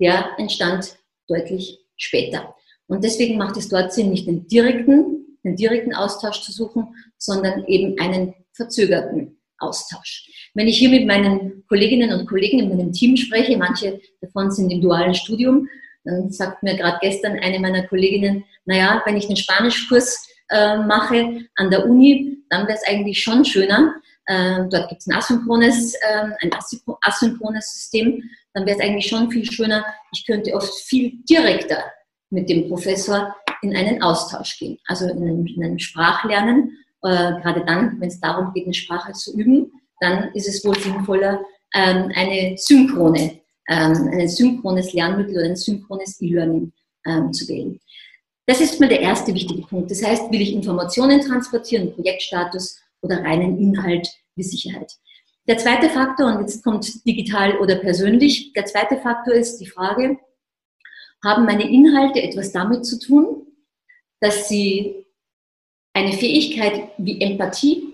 der 0.00 0.38
entstand 0.38 0.96
deutlich 1.28 1.78
später. 1.96 2.54
Und 2.86 3.04
deswegen 3.04 3.38
macht 3.38 3.56
es 3.56 3.68
dort 3.68 3.92
Sinn, 3.92 4.10
nicht 4.10 4.26
den 4.26 4.46
direkten, 4.48 5.19
den 5.44 5.56
direkten 5.56 5.94
Austausch 5.94 6.42
zu 6.42 6.52
suchen, 6.52 6.94
sondern 7.18 7.64
eben 7.66 7.98
einen 8.00 8.34
verzögerten 8.52 9.38
Austausch. 9.58 10.50
Wenn 10.54 10.68
ich 10.68 10.78
hier 10.78 10.90
mit 10.90 11.06
meinen 11.06 11.64
Kolleginnen 11.68 12.12
und 12.12 12.26
Kollegen 12.26 12.58
in 12.58 12.68
meinem 12.68 12.92
Team 12.92 13.16
spreche, 13.16 13.56
manche 13.56 14.00
davon 14.20 14.50
sind 14.50 14.70
im 14.70 14.80
dualen 14.80 15.14
Studium, 15.14 15.68
dann 16.04 16.30
sagt 16.30 16.62
mir 16.62 16.76
gerade 16.76 16.98
gestern 17.00 17.38
eine 17.38 17.58
meiner 17.58 17.86
Kolleginnen, 17.86 18.44
naja, 18.64 19.02
wenn 19.04 19.16
ich 19.16 19.26
den 19.26 19.36
Spanischkurs 19.36 20.26
äh, 20.48 20.78
mache 20.78 21.42
an 21.56 21.70
der 21.70 21.86
Uni, 21.86 22.38
dann 22.48 22.66
wäre 22.66 22.78
es 22.78 22.86
eigentlich 22.86 23.22
schon 23.22 23.44
schöner. 23.44 23.94
Äh, 24.26 24.64
dort 24.70 24.88
gibt 24.88 25.02
es 25.02 25.06
ein 25.06 25.16
asynchrones, 25.16 25.94
äh, 25.94 26.26
ein 26.40 26.50
asynchrones 27.02 27.72
System. 27.72 28.22
Dann 28.54 28.66
wäre 28.66 28.78
es 28.78 28.82
eigentlich 28.82 29.06
schon 29.06 29.30
viel 29.30 29.50
schöner. 29.50 29.84
Ich 30.12 30.26
könnte 30.26 30.54
oft 30.54 30.72
viel 30.74 31.22
direkter 31.28 31.84
mit 32.30 32.48
dem 32.48 32.68
Professor 32.68 33.36
in 33.62 33.76
einen 33.76 34.02
Austausch 34.02 34.58
gehen, 34.58 34.78
also 34.86 35.06
in 35.08 35.46
in 35.46 35.64
einen 35.64 35.78
Sprachlernen. 35.78 36.78
Äh, 37.02 37.40
gerade 37.40 37.64
dann, 37.64 38.00
wenn 38.00 38.08
es 38.08 38.20
darum 38.20 38.52
geht, 38.52 38.64
eine 38.64 38.74
Sprache 38.74 39.12
zu 39.12 39.36
üben, 39.36 39.72
dann 40.00 40.32
ist 40.34 40.48
es 40.48 40.64
wohl 40.64 40.78
sinnvoller, 40.78 41.40
ähm, 41.74 42.10
eine 42.14 42.56
synchrone, 42.58 43.40
ähm, 43.68 44.10
ein 44.12 44.28
synchrones 44.28 44.92
Lernmittel 44.92 45.36
oder 45.36 45.46
ein 45.46 45.56
synchrones 45.56 46.20
E-Learning 46.20 46.72
ähm, 47.06 47.32
zu 47.32 47.48
wählen. 47.48 47.80
Das 48.46 48.60
ist 48.60 48.80
mal 48.80 48.88
der 48.88 49.00
erste 49.00 49.32
wichtige 49.32 49.62
Punkt. 49.62 49.90
Das 49.90 50.02
heißt, 50.02 50.30
will 50.32 50.40
ich 50.40 50.52
Informationen 50.52 51.20
transportieren, 51.20 51.94
Projektstatus 51.94 52.80
oder 53.00 53.22
reinen 53.22 53.58
Inhalt 53.58 54.08
wie 54.34 54.42
Sicherheit. 54.42 54.92
Der 55.46 55.58
zweite 55.58 55.88
Faktor, 55.88 56.34
und 56.34 56.40
jetzt 56.40 56.62
kommt 56.64 57.06
digital 57.06 57.58
oder 57.58 57.76
persönlich, 57.76 58.52
der 58.52 58.66
zweite 58.66 58.96
Faktor 58.98 59.34
ist 59.34 59.58
die 59.58 59.66
Frage, 59.66 60.18
haben 61.24 61.44
meine 61.44 61.70
Inhalte 61.70 62.22
etwas 62.22 62.52
damit 62.52 62.84
zu 62.84 62.98
tun, 62.98 63.46
dass 64.20 64.48
sie 64.48 65.06
eine 65.94 66.12
Fähigkeit 66.12 66.90
wie 66.98 67.20
Empathie, 67.20 67.92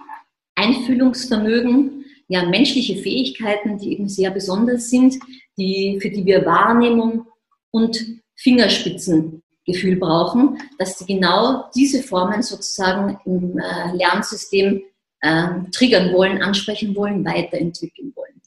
Einfühlungsvermögen, 0.54 2.04
ja, 2.28 2.44
menschliche 2.44 2.96
Fähigkeiten, 2.96 3.78
die 3.78 3.92
eben 3.92 4.08
sehr 4.08 4.30
besonders 4.30 4.90
sind, 4.90 5.16
die, 5.56 5.98
für 6.00 6.10
die 6.10 6.24
wir 6.24 6.44
Wahrnehmung 6.44 7.26
und 7.70 8.20
Fingerspitzen 8.34 9.42
Gefühl 9.66 9.96
brauchen, 9.96 10.58
dass 10.78 10.98
sie 10.98 11.06
genau 11.06 11.64
diese 11.74 12.02
Formen 12.02 12.42
sozusagen 12.42 13.18
im 13.24 13.58
äh, 13.58 13.92
Lernsystem 13.96 14.82
äh, 15.20 15.48
triggern 15.72 16.12
wollen, 16.12 16.40
ansprechen 16.40 16.94
wollen, 16.94 17.24
weiterentwickeln 17.24 18.12
wollen. 18.14 18.40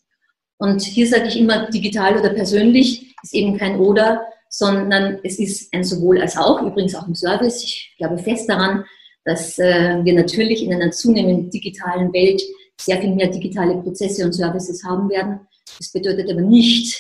Und 0.57 0.81
hier 0.81 1.07
sage 1.07 1.27
ich 1.27 1.38
immer, 1.38 1.69
digital 1.69 2.17
oder 2.17 2.29
persönlich 2.29 3.15
ist 3.21 3.33
eben 3.33 3.57
kein 3.57 3.79
oder, 3.79 4.24
sondern 4.49 5.19
es 5.23 5.39
ist 5.39 5.73
ein 5.73 5.83
sowohl 5.83 6.19
als 6.19 6.35
auch, 6.35 6.61
übrigens 6.61 6.95
auch 6.95 7.07
im 7.07 7.15
Service. 7.15 7.63
Ich 7.63 7.93
glaube 7.97 8.17
fest 8.17 8.49
daran, 8.49 8.83
dass 9.23 9.59
äh, 9.59 10.03
wir 10.03 10.13
natürlich 10.13 10.63
in 10.63 10.73
einer 10.73 10.91
zunehmend 10.91 11.53
digitalen 11.53 12.11
Welt 12.11 12.41
sehr 12.81 12.99
viel 12.99 13.13
mehr 13.13 13.27
digitale 13.27 13.75
Prozesse 13.81 14.25
und 14.25 14.33
Services 14.33 14.83
haben 14.83 15.09
werden. 15.09 15.41
Das 15.77 15.91
bedeutet 15.91 16.29
aber 16.31 16.41
nicht, 16.41 16.99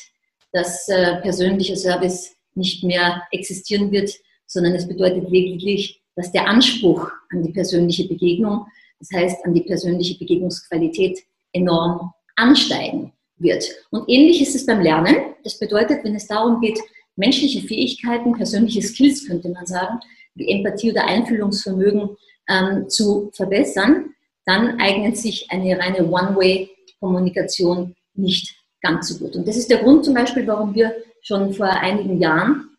dass 0.51 0.87
äh, 0.89 1.17
persönlicher 1.21 1.75
Service 1.75 2.35
nicht 2.53 2.83
mehr 2.83 3.23
existieren 3.31 3.91
wird, 3.91 4.11
sondern 4.45 4.75
es 4.75 4.87
bedeutet 4.87 5.29
lediglich, 5.29 6.01
dass 6.15 6.31
der 6.31 6.47
Anspruch 6.47 7.09
an 7.31 7.43
die 7.43 7.51
persönliche 7.51 8.07
Begegnung, 8.07 8.65
das 8.99 9.09
heißt 9.13 9.45
an 9.45 9.53
die 9.53 9.61
persönliche 9.61 10.17
Begegnungsqualität, 10.17 11.19
enorm 11.53 12.11
ansteigen 12.35 13.13
wird. 13.37 13.63
Und 13.91 14.09
ähnlich 14.09 14.41
ist 14.41 14.55
es 14.55 14.65
beim 14.65 14.81
Lernen. 14.81 15.15
Das 15.43 15.57
bedeutet, 15.57 16.03
wenn 16.03 16.15
es 16.15 16.27
darum 16.27 16.59
geht, 16.59 16.79
menschliche 17.19 17.61
Fähigkeiten, 17.61 18.33
persönliche 18.33 18.81
Skills 18.81 19.27
könnte 19.27 19.49
man 19.49 19.65
sagen, 19.65 19.99
wie 20.35 20.49
Empathie 20.49 20.91
oder 20.91 21.05
Einfühlungsvermögen 21.05 22.15
ähm, 22.47 22.89
zu 22.89 23.29
verbessern, 23.33 24.13
dann 24.45 24.79
eignet 24.79 25.17
sich 25.17 25.47
eine 25.51 25.77
reine 25.77 26.09
One-Way-Kommunikation 26.09 27.95
nicht 28.15 28.55
ganz 28.81 29.09
so 29.09 29.19
gut. 29.19 29.35
Und 29.35 29.47
das 29.47 29.57
ist 29.57 29.69
der 29.69 29.79
Grund 29.79 30.05
zum 30.05 30.13
Beispiel, 30.13 30.47
warum 30.47 30.73
wir 30.73 30.95
schon 31.21 31.53
vor 31.53 31.67
einigen 31.67 32.19
Jahren 32.19 32.69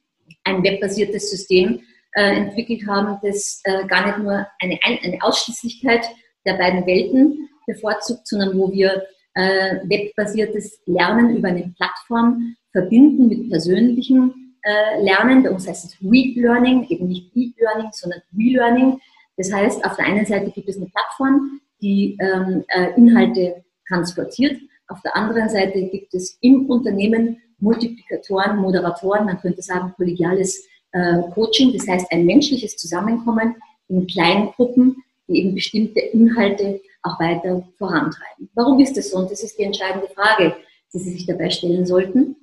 ein 0.45 0.63
webbasiertes 0.63 1.31
System 1.31 1.81
äh, 2.15 2.37
entwickelt 2.37 2.87
haben, 2.89 3.19
das 3.23 3.61
äh, 3.65 3.87
gar 3.87 4.07
nicht 4.07 4.19
nur 4.19 4.47
eine, 4.61 4.79
eine 4.83 5.19
Ausschließlichkeit 5.21 6.07
der 6.47 6.55
beiden 6.55 6.87
Welten 6.87 7.49
bevorzugt, 7.67 8.27
sondern 8.27 8.59
wo 8.59 8.73
wir 8.73 9.05
äh, 9.35 9.77
webbasiertes 9.85 10.81
Lernen 10.87 11.37
über 11.37 11.49
eine 11.49 11.73
Plattform 11.77 12.57
verbinden 12.73 13.29
mit 13.29 13.51
persönlichem 13.51 14.55
äh, 14.63 15.03
Lernen. 15.03 15.43
Bei 15.43 15.51
uns 15.51 15.67
heißt 15.67 15.85
es 15.85 15.97
Re-Learning, 16.03 16.87
eben 16.89 17.09
nicht 17.09 17.31
E-Learning, 17.35 17.91
sondern 17.93 18.21
Re-Learning. 18.37 19.01
Das 19.37 19.53
heißt, 19.53 19.85
auf 19.85 19.97
der 19.97 20.07
einen 20.07 20.27
Seite 20.27 20.51
gibt 20.51 20.69
es 20.69 20.77
eine 20.77 20.87
Plattform, 20.87 21.61
die 21.81 22.17
ähm, 22.21 22.65
äh, 22.69 22.95
Inhalte 22.97 23.65
transportiert. 23.89 24.61
Auf 24.89 25.01
der 25.03 25.17
anderen 25.17 25.49
Seite 25.49 25.83
gibt 25.89 26.15
es 26.15 26.37
im 26.41 26.67
Unternehmen 26.67 27.39
Multiplikatoren, 27.59 28.57
Moderatoren, 28.57 29.27
man 29.27 29.41
könnte 29.41 29.63
sagen 29.63 29.93
kollegiales 29.97 30.67
äh, 30.93 31.23
Coaching, 31.35 31.73
das 31.73 31.87
heißt 31.87 32.11
ein 32.11 32.27
menschliches 32.27 32.77
Zusammenkommen 32.77 33.55
in 33.89 34.07
kleinen 34.07 34.49
Gruppen, 34.53 34.97
die 35.29 35.39
eben 35.39 35.55
bestimmte 35.55 36.01
Inhalte 36.01 36.81
auch 37.03 37.19
weiter 37.21 37.63
vorantreiben. 37.79 38.51
Warum 38.55 38.81
ist 38.81 38.97
das 38.97 39.11
so? 39.11 39.19
Und 39.19 39.31
das 39.31 39.43
ist 39.43 39.59
die 39.59 39.63
entscheidende 39.63 40.09
Frage, 40.09 40.57
die 40.93 40.99
Sie 40.99 41.11
sich 41.11 41.27
dabei 41.27 41.51
stellen 41.51 41.87
sollten. 41.87 42.37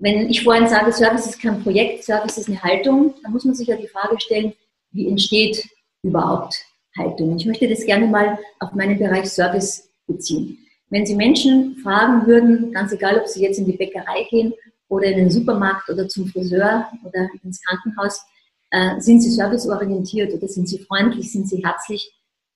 Wenn 0.00 0.30
ich 0.30 0.42
vorhin 0.42 0.66
sage, 0.66 0.92
Service 0.92 1.26
ist 1.26 1.40
kein 1.40 1.62
Projekt, 1.62 2.04
Service 2.04 2.38
ist 2.38 2.48
eine 2.48 2.62
Haltung, 2.62 3.14
dann 3.22 3.32
muss 3.32 3.44
man 3.44 3.54
sich 3.54 3.68
ja 3.68 3.76
die 3.76 3.86
Frage 3.86 4.18
stellen, 4.18 4.54
wie 4.92 5.06
entsteht 5.06 5.68
überhaupt 6.02 6.64
Haltung? 6.96 7.36
Ich 7.36 7.44
möchte 7.44 7.68
das 7.68 7.84
gerne 7.84 8.06
mal 8.06 8.38
auf 8.60 8.72
meinen 8.72 8.98
Bereich 8.98 9.26
Service 9.26 9.90
beziehen. 10.06 10.56
Wenn 10.88 11.04
Sie 11.04 11.14
Menschen 11.14 11.76
fragen 11.82 12.26
würden, 12.26 12.72
ganz 12.72 12.92
egal, 12.92 13.20
ob 13.20 13.28
Sie 13.28 13.42
jetzt 13.42 13.58
in 13.58 13.66
die 13.66 13.76
Bäckerei 13.76 14.26
gehen 14.30 14.54
oder 14.88 15.04
in 15.04 15.18
den 15.18 15.30
Supermarkt 15.30 15.90
oder 15.90 16.08
zum 16.08 16.26
Friseur 16.26 16.88
oder 17.04 17.28
ins 17.44 17.60
Krankenhaus, 17.62 18.24
äh, 18.70 18.98
sind 19.00 19.20
Sie 19.20 19.30
serviceorientiert 19.30 20.32
oder 20.32 20.48
sind 20.48 20.66
Sie 20.66 20.78
freundlich, 20.78 21.30
sind 21.30 21.46
Sie 21.46 21.62
herzlich, 21.62 22.10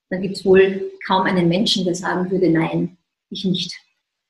dann 0.09 0.23
gibt 0.23 0.37
es 0.37 0.45
wohl 0.45 0.91
kaum 1.05 1.27
einen 1.27 1.47
Menschen, 1.47 1.85
der 1.85 1.93
sagen 1.93 2.31
würde, 2.31 2.49
nein, 2.49 2.97
ich 3.29 3.45
nicht. 3.45 3.84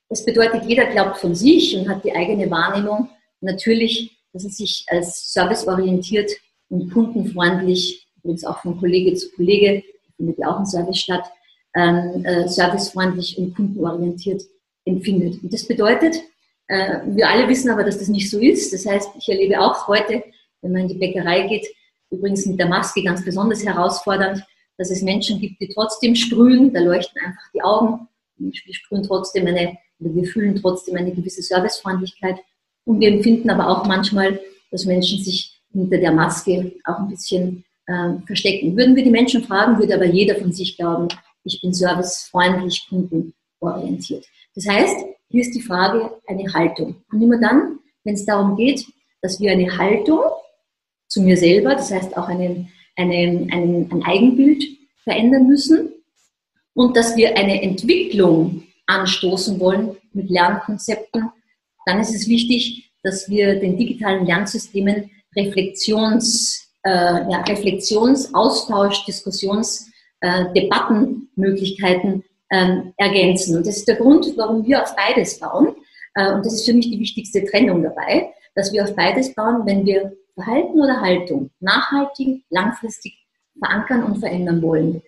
Das 0.09 0.24
bedeutet, 0.25 0.65
jeder 0.65 0.85
glaubt 0.85 1.17
von 1.17 1.33
sich 1.35 1.75
und 1.75 1.89
hat 1.89 2.03
die 2.03 2.15
eigene 2.15 2.50
Wahrnehmung. 2.50 3.09
Natürlich, 3.41 4.17
dass 4.33 4.43
er 4.43 4.51
sich 4.51 4.85
als 4.88 5.33
serviceorientiert 5.33 6.31
und 6.69 6.91
kundenfreundlich, 6.91 8.07
übrigens 8.17 8.45
auch 8.45 8.59
von 8.62 8.79
Kollege 8.79 9.13
zu 9.15 9.31
Kollege, 9.31 9.83
findet 10.17 10.38
ja 10.39 10.50
auch 10.50 10.59
ein 10.59 10.65
Service 10.65 11.00
statt, 11.00 11.25
ähm, 11.75 12.24
äh, 12.24 12.47
servicefreundlich 12.47 13.38
und 13.38 13.55
kundenorientiert 13.55 14.43
empfindet. 14.85 15.41
Und 15.43 15.53
das 15.53 15.67
bedeutet, 15.67 16.15
äh, 16.67 17.00
wir 17.07 17.29
alle 17.29 17.47
wissen 17.47 17.69
aber, 17.69 17.83
dass 17.83 18.00
das 18.00 18.07
nicht 18.07 18.29
so 18.29 18.39
ist. 18.39 18.74
Das 18.74 18.85
heißt, 18.85 19.09
ich 19.17 19.29
erlebe 19.29 19.59
auch 19.59 19.88
heute, 19.88 20.24
wenn 20.62 20.71
man 20.71 20.81
in 20.81 20.88
die 20.88 20.95
Bäckerei 20.95 21.47
geht, 21.47 21.67
übrigens 22.09 22.45
mit 22.45 22.59
der 22.59 22.67
Maske 22.67 23.03
ganz 23.03 23.24
besonders 23.24 23.65
herausfordernd, 23.65 24.43
dass 24.77 24.91
es 24.91 25.01
Menschen 25.01 25.39
gibt, 25.39 25.62
die 25.62 25.69
trotzdem 25.69 26.15
sprühen, 26.15 26.74
da 26.74 26.79
leuchten 26.79 27.21
einfach 27.24 27.51
die 27.53 27.62
Augen. 27.62 28.07
Wir 28.38 28.74
sprühen 28.74 29.03
trotzdem 29.03 29.47
eine, 29.47 29.77
wir 30.13 30.25
fühlen 30.25 30.55
trotzdem 30.55 30.95
eine 30.95 31.13
gewisse 31.13 31.41
Servicefreundlichkeit. 31.41 32.38
Und 32.85 33.00
wir 33.00 33.09
empfinden 33.09 33.50
aber 33.50 33.67
auch 33.69 33.85
manchmal, 33.85 34.39
dass 34.71 34.85
Menschen 34.85 35.24
sich 35.24 35.62
hinter 35.71 35.97
der 35.97 36.12
Maske 36.12 36.74
auch 36.83 37.00
ein 37.00 37.09
bisschen 37.09 37.63
äh, 37.88 38.13
verstecken. 38.25 38.75
Würden 38.77 38.95
wir 38.95 39.03
die 39.03 39.12
Menschen 39.12 39.43
fragen, 39.43 39.79
würde 39.79 39.95
aber 39.95 40.05
jeder 40.05 40.35
von 40.35 40.51
sich 40.51 40.77
glauben, 40.77 41.07
ich 41.43 41.62
bin 41.62 41.74
servicefreundlich, 41.74 42.88
kundenorientiert. 42.89 44.25
Das 44.55 44.67
heißt, 44.67 45.05
hier 45.29 45.41
ist 45.41 45.55
die 45.55 45.62
Frage 45.62 46.12
eine 46.27 46.51
Haltung. 46.53 47.03
Und 47.12 47.21
immer 47.21 47.39
dann, 47.39 47.79
wenn 48.03 48.15
es 48.15 48.25
darum 48.25 48.55
geht, 48.55 48.85
dass 49.21 49.39
wir 49.39 49.51
eine 49.51 49.77
Haltung 49.77 50.21
zu 51.07 51.21
mir 51.21 51.38
selber, 51.38 51.75
das 51.75 51.91
heißt 51.91 52.17
auch 52.17 52.27
einen, 52.27 52.69
einen, 52.95 53.51
einen, 53.51 53.91
ein 53.91 54.03
Eigenbild 54.03 54.63
verändern 55.03 55.47
müssen 55.47 55.89
und 56.74 56.95
dass 56.97 57.15
wir 57.15 57.38
eine 57.38 57.62
Entwicklung 57.62 58.63
anstoßen 58.87 59.59
wollen 59.59 59.97
mit 60.13 60.29
Lernkonzepten, 60.29 61.29
dann 61.85 61.99
ist 61.99 62.13
es 62.13 62.27
wichtig, 62.27 62.91
dass 63.03 63.29
wir 63.29 63.59
den 63.59 63.77
digitalen 63.77 64.25
Lernsystemen 64.25 65.11
Reflexions, 65.35 66.67
äh, 66.83 66.89
ja, 66.89 67.41
Reflexions, 67.47 68.33
Austausch, 68.33 69.05
Diskussions, 69.05 69.91
äh, 70.21 70.45
Debattenmöglichkeiten 70.53 72.23
ähm, 72.51 72.93
ergänzen. 72.97 73.57
Und 73.57 73.67
das 73.67 73.77
ist 73.77 73.87
der 73.87 73.95
Grund, 73.95 74.33
warum 74.37 74.65
wir 74.65 74.81
auf 74.81 74.95
beides 74.95 75.39
bauen. 75.39 75.75
Äh, 76.15 76.33
und 76.33 76.45
das 76.45 76.53
ist 76.53 76.65
für 76.65 76.73
mich 76.73 76.89
die 76.89 76.99
wichtigste 76.99 77.43
Trennung 77.45 77.83
dabei, 77.83 78.31
dass 78.55 78.71
wir 78.71 78.83
auf 78.83 78.95
beides 78.95 79.33
bauen, 79.35 79.65
wenn 79.65 79.85
wir 79.85 80.13
Verhalten 80.33 80.79
oder 80.79 80.99
Haltung 81.01 81.51
nachhaltig, 81.59 82.43
langfristig 82.49 83.25
verankern 83.57 84.03
und 84.03 84.17
verändern 84.17 84.61
wollen. 84.61 85.01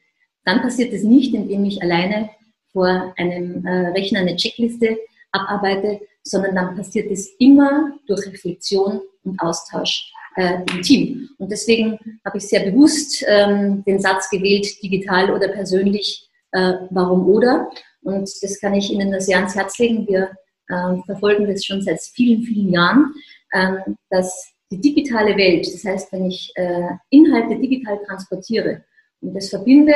Dann 0.45 0.61
passiert 0.61 0.93
es 0.93 1.03
nicht, 1.03 1.33
indem 1.33 1.65
ich 1.65 1.81
alleine 1.81 2.29
vor 2.71 3.13
einem 3.17 3.65
äh, 3.65 3.89
Rechner 3.89 4.19
eine 4.21 4.35
Checkliste 4.35 4.97
abarbeite, 5.31 6.01
sondern 6.23 6.55
dann 6.55 6.75
passiert 6.75 7.11
es 7.11 7.29
immer 7.39 7.93
durch 8.07 8.25
Reflexion 8.27 9.01
und 9.23 9.39
Austausch 9.39 10.11
äh, 10.35 10.59
im 10.71 10.81
Team. 10.81 11.29
Und 11.37 11.51
deswegen 11.51 11.99
habe 12.25 12.37
ich 12.37 12.47
sehr 12.47 12.69
bewusst 12.69 13.23
ähm, 13.27 13.83
den 13.85 13.99
Satz 13.99 14.29
gewählt, 14.29 14.67
digital 14.81 15.31
oder 15.33 15.47
persönlich, 15.49 16.29
äh, 16.51 16.73
warum 16.89 17.27
oder. 17.27 17.69
Und 18.01 18.29
das 18.41 18.59
kann 18.59 18.73
ich 18.73 18.91
Ihnen 18.91 19.19
sehr 19.19 19.37
ans 19.37 19.55
Herz 19.55 19.77
legen. 19.79 20.07
Wir 20.07 20.31
äh, 20.69 21.01
verfolgen 21.05 21.47
das 21.47 21.65
schon 21.65 21.81
seit 21.81 21.99
vielen, 22.01 22.43
vielen 22.43 22.71
Jahren, 22.71 23.13
ähm, 23.53 23.97
dass 24.09 24.53
die 24.71 24.81
digitale 24.81 25.37
Welt, 25.37 25.65
das 25.65 25.83
heißt, 25.83 26.11
wenn 26.11 26.25
ich 26.25 26.51
äh, 26.55 26.89
Inhalte 27.09 27.57
digital 27.57 27.99
transportiere 28.05 28.83
und 29.21 29.33
das 29.33 29.49
verbinde, 29.49 29.93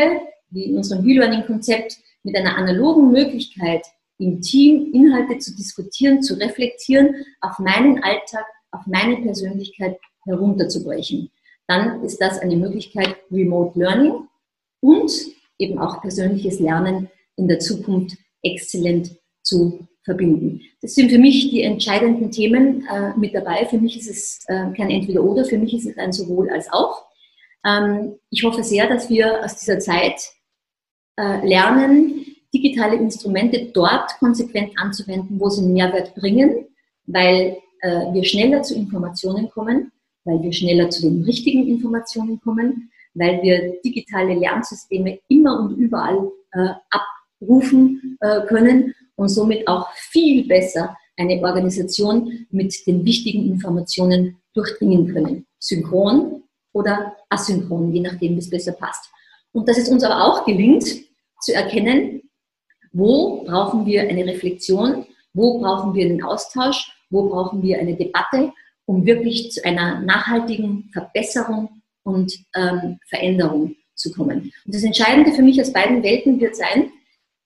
wie 0.49 0.65
in 0.65 0.77
unserem 0.77 1.07
E-Learning-Konzept, 1.07 1.97
mit 2.23 2.35
einer 2.35 2.57
analogen 2.57 3.11
Möglichkeit, 3.11 3.85
im 4.17 4.41
Team 4.41 4.91
Inhalte 4.93 5.39
zu 5.39 5.55
diskutieren, 5.55 6.21
zu 6.21 6.35
reflektieren, 6.35 7.25
auf 7.41 7.57
meinen 7.59 8.03
Alltag, 8.03 8.45
auf 8.71 8.85
meine 8.85 9.17
Persönlichkeit 9.17 9.97
herunterzubrechen. 10.25 11.31
Dann 11.67 12.03
ist 12.03 12.21
das 12.21 12.39
eine 12.39 12.55
Möglichkeit, 12.55 13.15
Remote 13.31 13.79
Learning 13.79 14.27
und 14.81 15.11
eben 15.57 15.79
auch 15.79 16.01
persönliches 16.01 16.59
Lernen 16.59 17.09
in 17.35 17.47
der 17.47 17.59
Zukunft 17.59 18.17
exzellent 18.43 19.15
zu 19.43 19.87
verbinden. 20.03 20.61
Das 20.81 20.95
sind 20.95 21.11
für 21.11 21.19
mich 21.19 21.49
die 21.49 21.61
entscheidenden 21.61 22.31
Themen 22.31 22.87
äh, 22.87 23.17
mit 23.17 23.33
dabei. 23.35 23.65
Für 23.65 23.77
mich 23.77 23.97
ist 23.97 24.09
es 24.09 24.39
äh, 24.47 24.71
kein 24.75 24.89
Entweder-Oder, 24.89 25.45
für 25.45 25.57
mich 25.57 25.73
ist 25.73 25.85
es 25.85 25.97
ein 25.97 26.11
sowohl 26.11 26.49
als 26.49 26.71
auch. 26.71 27.05
Ähm, 27.65 28.15
ich 28.29 28.43
hoffe 28.43 28.63
sehr, 28.63 28.87
dass 28.87 29.09
wir 29.09 29.43
aus 29.43 29.57
dieser 29.57 29.79
Zeit 29.79 30.21
äh, 31.17 31.45
lernen, 31.47 32.25
digitale 32.53 32.95
Instrumente 32.95 33.71
dort 33.73 34.11
konsequent 34.19 34.71
anzuwenden, 34.77 35.39
wo 35.39 35.49
sie 35.49 35.63
Mehrwert 35.63 36.15
bringen, 36.15 36.67
weil 37.05 37.57
äh, 37.81 38.13
wir 38.13 38.23
schneller 38.23 38.61
zu 38.63 38.75
Informationen 38.75 39.49
kommen, 39.49 39.91
weil 40.25 40.41
wir 40.41 40.53
schneller 40.53 40.89
zu 40.89 41.01
den 41.01 41.23
richtigen 41.23 41.67
Informationen 41.67 42.39
kommen, 42.41 42.91
weil 43.13 43.41
wir 43.41 43.81
digitale 43.83 44.35
Lernsysteme 44.35 45.19
immer 45.27 45.59
und 45.59 45.77
überall 45.77 46.31
äh, 46.51 46.69
abrufen 46.89 48.17
äh, 48.21 48.41
können 48.47 48.93
und 49.15 49.29
somit 49.29 49.67
auch 49.67 49.91
viel 49.93 50.47
besser 50.47 50.95
eine 51.17 51.41
Organisation 51.43 52.47
mit 52.49 52.75
den 52.87 53.05
wichtigen 53.05 53.51
Informationen 53.51 54.37
durchdringen 54.53 55.13
können. 55.13 55.45
Synchron 55.59 56.43
oder 56.73 57.15
asynchron, 57.29 57.93
je 57.93 58.01
nachdem, 58.01 58.35
wie 58.35 58.39
es 58.39 58.49
besser 58.49 58.71
passt. 58.73 59.09
Und 59.53 59.67
dass 59.67 59.77
es 59.77 59.89
uns 59.89 60.03
aber 60.03 60.23
auch 60.23 60.45
gelingt, 60.45 60.85
zu 61.41 61.53
erkennen, 61.53 62.21
wo 62.93 63.43
brauchen 63.43 63.85
wir 63.85 64.01
eine 64.01 64.25
Reflexion, 64.25 65.05
wo 65.33 65.59
brauchen 65.59 65.93
wir 65.93 66.05
einen 66.05 66.23
Austausch, 66.23 66.91
wo 67.09 67.29
brauchen 67.29 67.61
wir 67.61 67.79
eine 67.79 67.95
Debatte, 67.95 68.53
um 68.85 69.05
wirklich 69.05 69.51
zu 69.51 69.63
einer 69.65 70.01
nachhaltigen 70.01 70.89
Verbesserung 70.91 71.81
und 72.03 72.33
ähm, 72.55 72.99
Veränderung 73.07 73.75
zu 73.95 74.11
kommen. 74.11 74.51
Und 74.65 74.75
das 74.75 74.83
Entscheidende 74.83 75.31
für 75.31 75.43
mich 75.43 75.59
aus 75.61 75.71
beiden 75.71 76.03
Welten 76.03 76.39
wird 76.39 76.55
sein, 76.55 76.91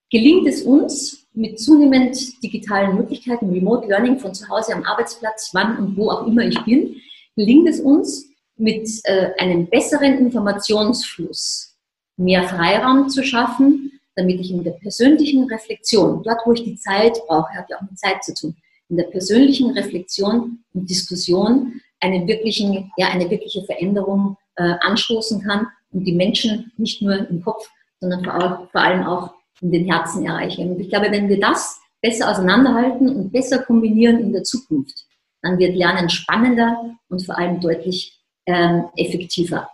gelingt 0.10 0.48
es 0.48 0.62
uns 0.63 1.28
mit 1.34 1.60
zunehmend 1.60 2.41
digitalen 2.41 2.96
Möglichkeiten, 2.96 3.52
Remote 3.52 3.88
Learning 3.88 4.20
von 4.20 4.34
zu 4.34 4.48
Hause 4.48 4.74
am 4.74 4.84
Arbeitsplatz, 4.84 5.50
wann 5.54 5.78
und 5.78 5.98
wo 5.98 6.10
auch 6.10 6.26
immer 6.26 6.44
ich 6.44 6.60
bin, 6.63 6.96
gelingt 7.36 7.68
es 7.68 7.82
uns 7.82 8.30
mit 8.56 8.88
äh, 9.04 9.32
einem 9.38 9.68
besseren 9.68 10.18
Informationsfluss 10.18 11.75
mehr 12.17 12.43
Freiraum 12.47 13.10
zu 13.10 13.23
schaffen, 13.23 13.99
damit 14.15 14.39
ich 14.39 14.51
in 14.51 14.63
der 14.63 14.71
persönlichen 14.71 15.45
Reflexion, 15.45 16.23
dort 16.23 16.39
wo 16.45 16.54
ich 16.54 16.63
die 16.63 16.78
Zeit 16.78 17.17
brauche, 17.28 17.54
hat 17.54 17.69
ja 17.69 17.78
auch 17.78 17.82
mit 17.82 17.99
Zeit 17.99 18.23
zu 18.23 18.34
tun, 18.34 18.56
in 18.89 18.97
der 18.97 19.06
persönlichen 19.06 19.71
Reflexion 19.71 20.60
und 20.73 20.89
Diskussion 20.89 21.82
eine, 21.99 22.28
wirklichen, 22.28 22.91
ja, 22.97 23.08
eine 23.08 23.30
wirkliche 23.30 23.63
Veränderung 23.63 24.38
äh, 24.56 24.75
anstoßen 24.82 25.41
kann 25.41 25.67
und 25.91 26.06
die 26.06 26.13
Menschen 26.13 26.71
nicht 26.78 27.01
nur 27.01 27.28
im 27.30 27.43
Kopf, 27.43 27.67
sondern 27.99 28.23
vor, 28.23 28.69
vor 28.71 28.82
allem 28.82 29.06
auch 29.06 29.34
in 29.62 29.71
den 29.71 29.86
Herzen 29.86 30.25
erreichen. 30.25 30.71
Und 30.71 30.80
ich 30.80 30.89
glaube, 30.89 31.12
wenn 31.12 31.30
wir 31.30 31.39
das 31.39 31.80
besser 32.01 32.30
auseinanderhalten 32.30 33.10
und 33.10 33.32
besser 33.32 33.60
kombinieren 33.60 34.19
in 34.19 34.34
der 34.34 34.43
Zukunft, 34.43 35.06
dann 35.41 35.58
wird 35.58 35.75
Lernen 35.75 36.10
spannender 36.10 36.95
und 37.10 37.25
vor 37.25 37.38
allem 37.38 37.60
deutlich 37.60 38.19
ähm, 38.45 38.86
effektiver. 38.95 39.69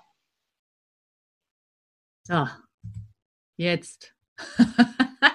So, 2.32 2.48
jetzt. 3.58 4.16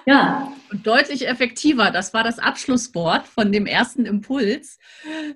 ja. 0.07 0.51
Und 0.71 0.85
deutlich 0.85 1.27
effektiver. 1.27 1.91
Das 1.91 2.13
war 2.13 2.25
das 2.25 2.39
Abschlusswort 2.39 3.25
von 3.25 3.53
dem 3.53 3.67
ersten 3.67 4.05
Impuls. 4.05 4.79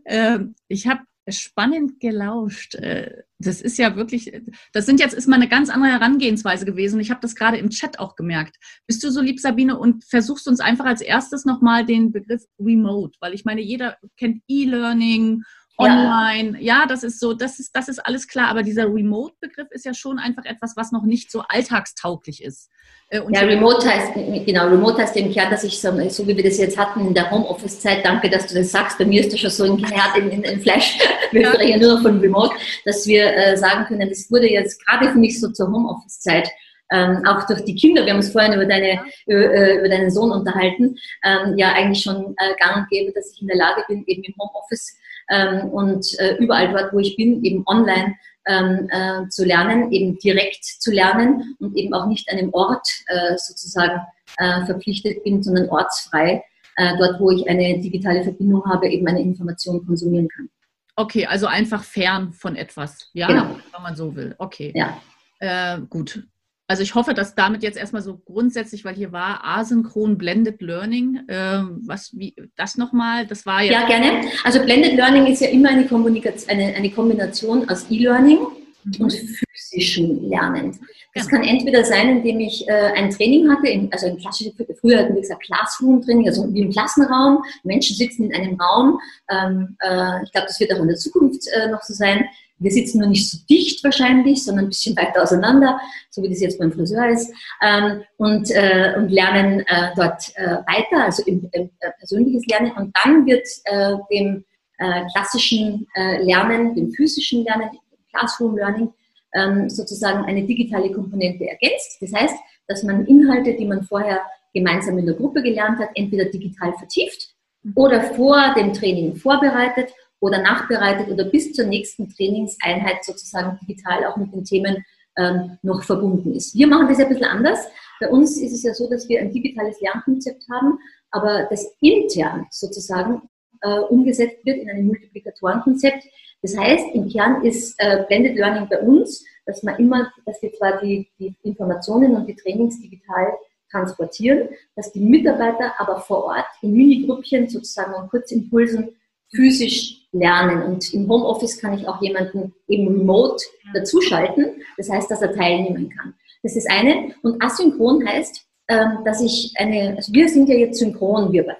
Ähm, 0.03 0.55
ich 0.67 0.87
habe 0.87 1.03
spannend 1.29 2.01
gelauscht. 2.01 2.75
Äh, 2.75 3.23
das 3.37 3.61
ist 3.61 3.77
ja 3.77 3.95
wirklich, 3.95 4.33
das 4.73 4.87
sind 4.87 4.99
jetzt 4.99 5.13
ist 5.13 5.27
mal 5.27 5.35
eine 5.35 5.47
ganz 5.47 5.69
andere 5.69 5.91
Herangehensweise 5.91 6.65
gewesen. 6.65 6.99
Ich 6.99 7.11
habe 7.11 7.21
das 7.21 7.35
gerade 7.35 7.57
im 7.57 7.69
Chat 7.69 7.99
auch 7.99 8.15
gemerkt. 8.15 8.57
Bist 8.87 9.03
du 9.03 9.11
so 9.11 9.21
lieb, 9.21 9.39
Sabine, 9.39 9.77
und 9.77 10.03
versuchst 10.03 10.47
uns 10.47 10.59
einfach 10.59 10.85
als 10.85 11.01
erstes 11.01 11.45
nochmal 11.45 11.85
den 11.85 12.11
Begriff 12.11 12.43
Remote, 12.59 13.17
weil 13.21 13.33
ich 13.33 13.45
meine, 13.45 13.61
jeder 13.61 13.97
kennt 14.17 14.41
E-Learning 14.47 15.43
online. 15.81 16.59
Ja. 16.59 16.81
ja, 16.81 16.85
das 16.85 17.03
ist 17.03 17.19
so, 17.19 17.33
das 17.33 17.59
ist, 17.59 17.75
das 17.75 17.87
ist 17.87 17.99
alles 17.99 18.27
klar. 18.27 18.49
Aber 18.49 18.63
dieser 18.63 18.85
Remote-Begriff 18.85 19.67
ist 19.71 19.85
ja 19.85 19.93
schon 19.93 20.19
einfach 20.19 20.45
etwas, 20.45 20.75
was 20.77 20.91
noch 20.91 21.03
nicht 21.03 21.31
so 21.31 21.43
alltagstauglich 21.47 22.43
ist. 22.43 22.69
Äh, 23.09 23.19
und 23.19 23.35
ja, 23.35 23.41
Remote 23.41 23.87
heißt, 23.87 24.13
genau, 24.45 24.67
Remote 24.67 25.01
heißt 25.01 25.15
im 25.17 25.31
Kern, 25.31 25.51
dass 25.51 25.63
ich 25.63 25.79
so, 25.79 25.91
so 26.09 26.27
wie 26.27 26.35
wir 26.35 26.43
das 26.43 26.57
jetzt 26.57 26.77
hatten 26.77 27.07
in 27.07 27.13
der 27.13 27.29
Homeoffice-Zeit, 27.29 28.05
danke, 28.05 28.29
dass 28.29 28.47
du 28.47 28.55
das 28.55 28.71
sagst, 28.71 28.97
bei 28.97 29.05
mir 29.05 29.21
ist 29.21 29.33
das 29.33 29.39
schon 29.41 29.49
so 29.49 29.63
ein 29.65 29.83
Herd 29.83 30.17
in, 30.17 30.29
in, 30.29 30.43
in 30.43 30.61
Flash, 30.61 30.97
wir 31.31 31.41
ja. 31.41 31.53
sprechen 31.53 31.81
nur 31.81 31.95
noch 31.95 32.01
von 32.01 32.19
Remote, 32.19 32.55
dass 32.85 33.05
wir 33.05 33.35
äh, 33.35 33.57
sagen 33.57 33.85
können, 33.85 34.07
das 34.09 34.31
wurde 34.31 34.49
jetzt 34.49 34.83
gerade 34.85 35.11
für 35.11 35.17
mich 35.17 35.39
so 35.39 35.49
zur 35.51 35.67
Homeoffice-Zeit 35.67 36.49
ähm, 36.91 37.23
auch 37.25 37.45
durch 37.47 37.63
die 37.63 37.75
Kinder, 37.75 38.05
wir 38.05 38.11
haben 38.11 38.17
uns 38.17 38.31
vorhin 38.31 38.53
über, 38.53 38.65
deine, 38.65 39.01
äh, 39.27 39.77
über 39.77 39.89
deinen 39.89 40.11
Sohn 40.11 40.31
unterhalten, 40.31 40.97
ähm, 41.23 41.57
ja 41.57 41.71
eigentlich 41.73 42.03
schon 42.03 42.35
äh, 42.37 42.53
gang 42.59 42.77
und 42.77 42.89
gäbe, 42.89 43.13
dass 43.13 43.33
ich 43.33 43.41
in 43.41 43.47
der 43.47 43.57
Lage 43.57 43.83
bin, 43.87 44.03
eben 44.07 44.23
im 44.23 44.33
Homeoffice 44.39 44.97
ähm, 45.31 45.69
und 45.69 46.05
äh, 46.19 46.35
überall 46.37 46.71
dort, 46.71 46.93
wo 46.93 46.99
ich 46.99 47.15
bin, 47.15 47.43
eben 47.43 47.63
online 47.65 48.15
ähm, 48.47 48.87
äh, 48.91 49.27
zu 49.29 49.45
lernen, 49.45 49.91
eben 49.91 50.17
direkt 50.19 50.63
zu 50.63 50.91
lernen 50.91 51.55
und 51.59 51.75
eben 51.75 51.93
auch 51.93 52.07
nicht 52.07 52.29
einem 52.29 52.53
Ort 52.53 52.87
äh, 53.07 53.37
sozusagen 53.37 54.01
äh, 54.37 54.65
verpflichtet 54.65 55.23
bin, 55.23 55.41
sondern 55.41 55.69
ortsfrei 55.69 56.43
äh, 56.77 56.97
dort, 56.97 57.19
wo 57.19 57.31
ich 57.31 57.47
eine 57.49 57.79
digitale 57.79 58.23
Verbindung 58.23 58.63
habe, 58.65 58.89
eben 58.89 59.07
eine 59.07 59.21
Information 59.21 59.85
konsumieren 59.85 60.27
kann. 60.27 60.49
Okay, 60.95 61.25
also 61.25 61.47
einfach 61.47 61.83
fern 61.83 62.33
von 62.33 62.55
etwas, 62.55 63.09
ja, 63.13 63.27
genau. 63.27 63.57
wenn 63.73 63.81
man 63.81 63.95
so 63.95 64.15
will. 64.15 64.35
Okay. 64.37 64.73
Ja. 64.75 65.01
Äh, 65.39 65.81
gut. 65.89 66.23
Also 66.71 66.83
ich 66.83 66.95
hoffe, 66.95 67.13
dass 67.13 67.35
damit 67.35 67.63
jetzt 67.63 67.77
erstmal 67.77 68.01
so 68.01 68.17
grundsätzlich, 68.17 68.85
weil 68.85 68.95
hier 68.95 69.11
war 69.11 69.43
asynchron 69.43 70.17
Blended 70.17 70.61
Learning, 70.61 71.19
äh, 71.27 71.63
was 71.81 72.17
wie 72.17 72.33
das 72.55 72.77
nochmal, 72.77 73.27
das 73.27 73.45
war 73.45 73.61
ja. 73.61 73.81
Ja, 73.81 73.87
gerne. 73.87 74.21
Also 74.45 74.61
Blended 74.61 74.95
Learning 74.95 75.25
ist 75.25 75.41
ja 75.41 75.49
immer 75.49 75.67
eine, 75.67 75.85
Kommunikation, 75.85 76.49
eine, 76.49 76.73
eine 76.73 76.89
Kombination 76.89 77.67
aus 77.67 77.87
E-Learning 77.89 78.39
mhm. 78.85 78.95
und 78.99 79.13
physischen 79.53 80.29
Lernen. 80.29 80.79
Das 81.13 81.27
genau. 81.27 81.41
kann 81.41 81.49
entweder 81.49 81.83
sein, 81.83 82.07
indem 82.07 82.39
ich 82.39 82.65
äh, 82.69 82.93
ein 82.95 83.09
Training 83.09 83.51
hatte, 83.51 83.67
in, 83.67 83.91
also 83.91 84.07
ein 84.07 84.17
klassisches, 84.17 84.53
früher 84.79 84.99
hatten 84.99 85.13
wir 85.13 85.19
gesagt 85.19 85.43
Classroom-Training, 85.43 86.25
also 86.29 86.53
wie 86.53 86.61
im 86.61 86.71
Klassenraum. 86.71 87.43
Menschen 87.65 87.97
sitzen 87.97 88.31
in 88.31 88.33
einem 88.33 88.57
Raum. 88.57 88.97
Ähm, 89.29 89.75
äh, 89.81 90.23
ich 90.23 90.31
glaube, 90.31 90.47
das 90.47 90.57
wird 90.57 90.73
auch 90.73 90.79
in 90.79 90.87
der 90.87 90.95
Zukunft 90.95 91.41
äh, 91.53 91.67
noch 91.67 91.81
so 91.81 91.93
sein. 91.93 92.23
Wir 92.61 92.71
sitzen 92.71 92.99
nur 92.99 93.09
nicht 93.09 93.29
so 93.29 93.37
dicht 93.49 93.83
wahrscheinlich, 93.83 94.43
sondern 94.43 94.65
ein 94.65 94.69
bisschen 94.69 94.95
weiter 94.95 95.23
auseinander, 95.23 95.79
so 96.09 96.21
wie 96.21 96.29
das 96.29 96.41
jetzt 96.41 96.59
beim 96.59 96.71
Friseur 96.71 97.09
ist, 97.09 97.33
ähm, 97.61 98.03
und, 98.17 98.51
äh, 98.51 98.93
und 98.97 99.09
lernen 99.09 99.61
äh, 99.61 99.89
dort 99.95 100.31
äh, 100.35 100.57
weiter, 100.67 101.05
also 101.05 101.23
im, 101.25 101.49
äh, 101.51 101.67
persönliches 101.97 102.45
Lernen. 102.47 102.71
Und 102.73 102.95
dann 103.03 103.25
wird 103.25 103.47
äh, 103.65 103.95
dem 104.11 104.45
äh, 104.77 105.03
klassischen 105.11 105.87
Lernen, 105.95 106.73
dem 106.75 106.91
physischen 106.91 107.43
Lernen, 107.43 107.69
Classroom 108.13 108.57
Learning, 108.57 108.89
ähm, 109.33 109.69
sozusagen 109.69 110.25
eine 110.25 110.43
digitale 110.43 110.91
Komponente 110.91 111.47
ergänzt. 111.47 111.97
Das 112.01 112.13
heißt, 112.13 112.35
dass 112.67 112.83
man 112.83 113.05
Inhalte, 113.05 113.53
die 113.53 113.65
man 113.65 113.83
vorher 113.83 114.21
gemeinsam 114.53 114.97
in 114.97 115.05
der 115.05 115.15
Gruppe 115.15 115.41
gelernt 115.41 115.79
hat, 115.79 115.89
entweder 115.95 116.25
digital 116.25 116.73
vertieft 116.73 117.29
oder 117.75 118.01
vor 118.15 118.53
dem 118.55 118.73
Training 118.73 119.15
vorbereitet 119.15 119.93
oder 120.21 120.41
nachbereitet 120.41 121.09
oder 121.09 121.25
bis 121.25 121.51
zur 121.51 121.65
nächsten 121.65 122.07
Trainingseinheit 122.07 123.03
sozusagen 123.03 123.59
digital 123.61 124.05
auch 124.05 124.15
mit 124.15 124.33
den 124.33 124.45
Themen 124.45 124.85
ähm, 125.17 125.57
noch 125.61 125.83
verbunden 125.83 126.33
ist. 126.33 126.55
Wir 126.55 126.67
machen 126.67 126.87
das 126.87 126.99
ein 126.99 127.09
bisschen 127.09 127.25
anders. 127.25 127.59
Bei 127.99 128.07
uns 128.07 128.39
ist 128.39 128.53
es 128.53 128.63
ja 128.63 128.73
so, 128.73 128.89
dass 128.89 129.09
wir 129.09 129.19
ein 129.19 129.33
digitales 129.33 129.81
Lernkonzept 129.81 130.45
haben, 130.49 130.79
aber 131.09 131.47
das 131.49 131.75
intern 131.81 132.47
sozusagen 132.49 133.23
äh, 133.61 133.79
umgesetzt 133.79 134.45
wird 134.45 134.59
in 134.59 134.69
einem 134.69 134.87
Multiplikatorenkonzept, 134.87 136.05
das 136.41 136.57
heißt, 136.57 136.95
im 136.95 137.07
Kern 137.07 137.43
ist 137.43 137.75
äh, 137.77 138.03
Blended 138.07 138.35
Learning 138.35 138.67
bei 138.67 138.79
uns, 138.79 139.23
dass 139.45 139.61
man 139.63 139.77
immer, 139.77 140.11
dass 140.25 140.41
wir 140.41 140.51
zwar 140.53 140.81
die, 140.81 141.07
die 141.19 141.35
Informationen 141.43 142.15
und 142.15 142.27
die 142.27 142.35
Trainings 142.35 142.81
digital 142.81 143.33
transportieren, 143.69 144.49
dass 144.75 144.91
die 144.91 145.01
Mitarbeiter 145.01 145.73
aber 145.77 146.01
vor 146.01 146.25
Ort 146.25 146.45
in 146.61 146.73
Minigrüppchen 146.73 147.47
sozusagen 147.47 147.93
an 147.93 148.09
Kurzimpulsen 148.09 148.89
physisch 149.33 150.00
lernen. 150.11 150.63
Und 150.63 150.93
im 150.93 151.09
Homeoffice 151.09 151.59
kann 151.59 151.77
ich 151.77 151.87
auch 151.87 152.01
jemanden 152.01 152.53
eben 152.67 152.87
remote 152.87 153.43
dazuschalten, 153.73 154.61
das 154.77 154.89
heißt, 154.89 155.09
dass 155.09 155.21
er 155.21 155.33
teilnehmen 155.33 155.89
kann. 155.89 156.13
Das 156.43 156.55
ist 156.55 156.69
eine. 156.69 157.13
Und 157.21 157.41
asynchron 157.41 158.07
heißt, 158.07 158.45
ähm, 158.67 158.99
dass 159.05 159.21
ich 159.21 159.53
eine, 159.57 159.95
also 159.95 160.13
wir 160.13 160.27
sind 160.27 160.49
ja 160.49 160.55
jetzt 160.55 160.79
synchron, 160.79 161.31
wir 161.31 161.45
beide. 161.45 161.59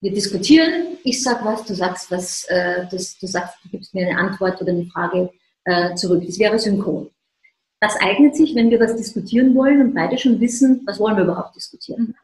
Wir 0.00 0.12
diskutieren, 0.12 0.98
ich 1.02 1.22
sage 1.22 1.44
was, 1.44 1.64
du 1.64 1.74
sagst 1.74 2.10
was, 2.10 2.44
äh, 2.44 2.86
das, 2.90 3.18
du 3.18 3.26
sagst, 3.26 3.56
du 3.64 3.70
gibst 3.70 3.94
mir 3.94 4.06
eine 4.06 4.18
Antwort 4.18 4.60
oder 4.60 4.70
eine 4.70 4.86
Frage 4.86 5.30
äh, 5.64 5.94
zurück. 5.94 6.22
Das 6.24 6.38
wäre 6.38 6.58
synchron. 6.58 7.10
Das 7.80 7.96
eignet 8.00 8.36
sich, 8.36 8.54
wenn 8.54 8.70
wir 8.70 8.80
was 8.80 8.96
diskutieren 8.96 9.54
wollen 9.54 9.80
und 9.80 9.94
beide 9.94 10.18
schon 10.18 10.40
wissen, 10.40 10.82
was 10.86 10.98
wollen 10.98 11.16
wir 11.16 11.24
überhaupt 11.24 11.54
diskutieren. 11.54 12.14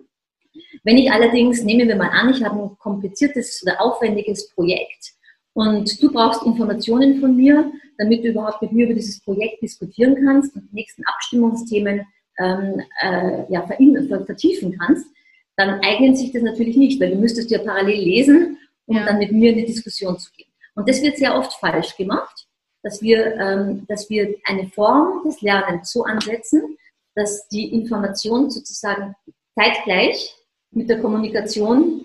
Wenn 0.83 0.99
ich 0.99 1.11
allerdings, 1.11 1.63
nehmen 1.63 1.89
wir 1.89 1.97
mal 1.97 2.11
an, 2.11 2.31
ich 2.31 2.45
habe 2.45 2.61
ein 2.61 2.79
kompliziertes 2.79 3.63
oder 3.63 3.81
aufwendiges 3.81 4.51
Projekt 4.51 5.14
und 5.55 6.03
du 6.03 6.13
brauchst 6.13 6.45
Informationen 6.45 7.21
von 7.21 7.37
mir, 7.37 7.73
damit 7.99 8.25
du 8.25 8.29
überhaupt 8.29 8.61
mit 8.63 8.73
mir 8.73 8.87
über 8.87 8.95
dieses 8.95 9.21
Projekt 9.21 9.63
diskutieren 9.63 10.17
kannst 10.25 10.55
und 10.55 10.69
die 10.71 10.75
nächsten 10.75 11.03
Abstimmungsthemen 11.07 12.05
ähm, 12.39 12.83
äh, 13.01 13.53
ja, 13.53 13.67
vertiefen 13.67 14.77
kannst, 14.79 15.07
dann 15.57 15.81
eignet 15.81 16.19
sich 16.19 16.33
das 16.33 16.43
natürlich 16.43 16.77
nicht, 16.77 17.01
weil 17.01 17.13
du 17.13 17.19
müsstest 17.19 17.51
ja 17.51 17.59
parallel 17.59 18.01
lesen, 18.01 18.59
um 18.87 18.97
ja. 18.97 19.05
dann 19.05 19.19
mit 19.19 19.31
mir 19.33 19.51
in 19.51 19.59
die 19.59 19.67
Diskussion 19.67 20.19
zu 20.19 20.33
gehen. 20.33 20.49
Und 20.75 20.89
das 20.89 21.01
wird 21.03 21.17
sehr 21.17 21.37
oft 21.37 21.53
falsch 21.55 21.97
gemacht, 21.97 22.47
dass 22.83 23.01
wir, 23.01 23.37
ähm, 23.37 23.87
dass 23.89 24.11
wir 24.11 24.35
eine 24.45 24.69
Form 24.69 25.23
des 25.25 25.41
Lernens 25.41 25.93
so 25.93 26.03
ansetzen, 26.03 26.77
dass 27.15 27.47
die 27.49 27.73
Information 27.73 28.51
sozusagen 28.51 29.15
zeitgleich 29.55 30.35
mit 30.73 30.91
der 30.91 31.01
Kommunikation 31.01 32.05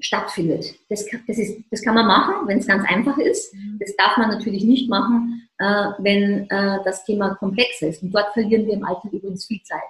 stattfindet. 0.00 0.74
Das, 0.88 1.06
das, 1.26 1.38
ist, 1.38 1.62
das 1.70 1.82
kann 1.82 1.94
man 1.94 2.06
machen, 2.06 2.46
wenn 2.46 2.58
es 2.58 2.66
ganz 2.66 2.84
einfach 2.88 3.18
ist. 3.18 3.54
Mhm. 3.54 3.78
Das 3.78 3.94
darf 3.96 4.16
man 4.16 4.30
natürlich 4.30 4.64
nicht 4.64 4.88
machen, 4.88 5.48
äh, 5.58 5.64
wenn 5.98 6.48
äh, 6.50 6.78
das 6.84 7.04
Thema 7.04 7.34
komplex 7.34 7.82
ist. 7.82 8.02
Und 8.02 8.12
dort 8.12 8.32
verlieren 8.32 8.66
wir 8.66 8.74
im 8.74 8.84
Alltag 8.84 9.12
übrigens 9.12 9.46
viel 9.46 9.62
Zeit. 9.62 9.80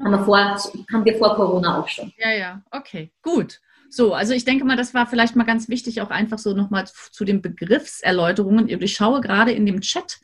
Haben 0.00 0.10
wir, 0.10 0.24
vor, 0.24 0.38
haben 0.38 1.04
wir 1.04 1.16
vor 1.16 1.36
Corona 1.36 1.80
auch 1.80 1.88
schon. 1.88 2.12
Ja, 2.18 2.32
ja, 2.32 2.62
okay, 2.72 3.12
gut. 3.22 3.60
So, 3.90 4.12
also 4.12 4.34
ich 4.34 4.44
denke 4.44 4.64
mal, 4.64 4.76
das 4.76 4.92
war 4.92 5.06
vielleicht 5.06 5.36
mal 5.36 5.44
ganz 5.44 5.68
wichtig, 5.68 6.00
auch 6.00 6.10
einfach 6.10 6.38
so 6.38 6.52
nochmal 6.52 6.84
zu 7.12 7.24
den 7.24 7.40
Begriffserläuterungen. 7.40 8.68
Ich 8.68 8.94
schaue 8.96 9.20
gerade 9.20 9.52
in 9.52 9.66
dem 9.66 9.80
Chat, 9.82 10.18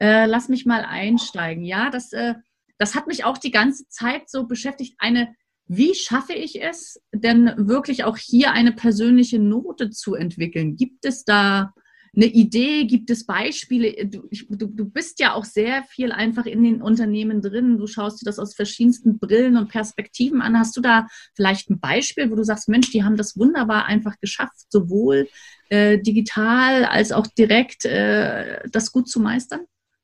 äh, 0.00 0.26
lass 0.26 0.48
mich 0.48 0.66
mal 0.66 0.84
einsteigen. 0.84 1.64
Ja, 1.64 1.90
das, 1.90 2.12
äh, 2.12 2.34
das 2.78 2.96
hat 2.96 3.06
mich 3.06 3.24
auch 3.24 3.38
die 3.38 3.52
ganze 3.52 3.88
Zeit 3.88 4.28
so 4.28 4.48
beschäftigt. 4.48 4.96
Eine, 4.98 5.34
wie 5.66 5.94
schaffe 5.94 6.34
ich 6.34 6.62
es 6.62 7.00
denn 7.12 7.52
wirklich 7.56 8.04
auch 8.04 8.16
hier 8.16 8.52
eine 8.52 8.72
persönliche 8.72 9.38
Note 9.38 9.90
zu 9.90 10.14
entwickeln? 10.14 10.76
Gibt 10.76 11.04
es 11.04 11.24
da 11.24 11.72
eine 12.14 12.26
Idee? 12.26 12.84
Gibt 12.84 13.10
es 13.10 13.26
Beispiele? 13.26 14.06
Du, 14.06 14.28
du, 14.50 14.66
du 14.66 14.84
bist 14.84 15.20
ja 15.20 15.34
auch 15.34 15.44
sehr 15.44 15.82
viel 15.84 16.12
einfach 16.12 16.46
in 16.46 16.62
den 16.62 16.82
Unternehmen 16.82 17.40
drin. 17.40 17.78
Du 17.78 17.86
schaust 17.86 18.20
dir 18.20 18.26
das 18.26 18.38
aus 18.38 18.54
verschiedensten 18.54 19.18
Brillen 19.18 19.56
und 19.56 19.68
Perspektiven 19.68 20.42
an. 20.42 20.58
Hast 20.58 20.76
du 20.76 20.80
da 20.80 21.06
vielleicht 21.34 21.70
ein 21.70 21.80
Beispiel, 21.80 22.30
wo 22.30 22.34
du 22.34 22.44
sagst, 22.44 22.68
Mensch, 22.68 22.90
die 22.90 23.02
haben 23.02 23.16
das 23.16 23.36
wunderbar 23.36 23.86
einfach 23.86 24.18
geschafft, 24.20 24.70
sowohl 24.70 25.28
äh, 25.70 25.98
digital 25.98 26.84
als 26.84 27.10
auch 27.10 27.26
direkt 27.26 27.84
äh, 27.86 28.60
das 28.70 28.92
gut 28.92 29.08
zu 29.08 29.18
meistern? 29.18 29.60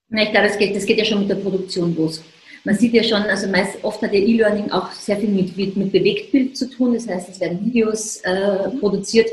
Na, 0.09 0.23
ich 0.23 0.31
glaube, 0.31 0.49
das 0.49 0.59
geht, 0.59 0.75
das 0.75 0.87
geht 0.87 0.99
ja 0.99 1.05
schon 1.05 1.21
mit 1.21 1.31
der 1.31 1.37
Produktion 1.37 1.95
los. 1.95 2.23
Man 2.65 2.77
sieht 2.77 2.93
ja 2.93 3.03
schon, 3.03 3.23
also 3.23 3.49
meist, 3.49 3.83
oft 3.83 4.03
hat 4.03 4.13
ja 4.13 4.21
E-Learning 4.21 4.71
auch 4.71 4.91
sehr 4.93 5.17
viel 5.17 5.31
mit, 5.31 5.57
mit 5.57 5.93
Bewegtbild 5.93 6.57
zu 6.57 6.69
tun. 6.69 6.95
Das 6.95 7.09
heißt, 7.09 7.31
es 7.31 7.41
werden 7.41 7.65
Videos 7.65 8.19
äh, 8.19 8.69
produziert. 8.79 9.29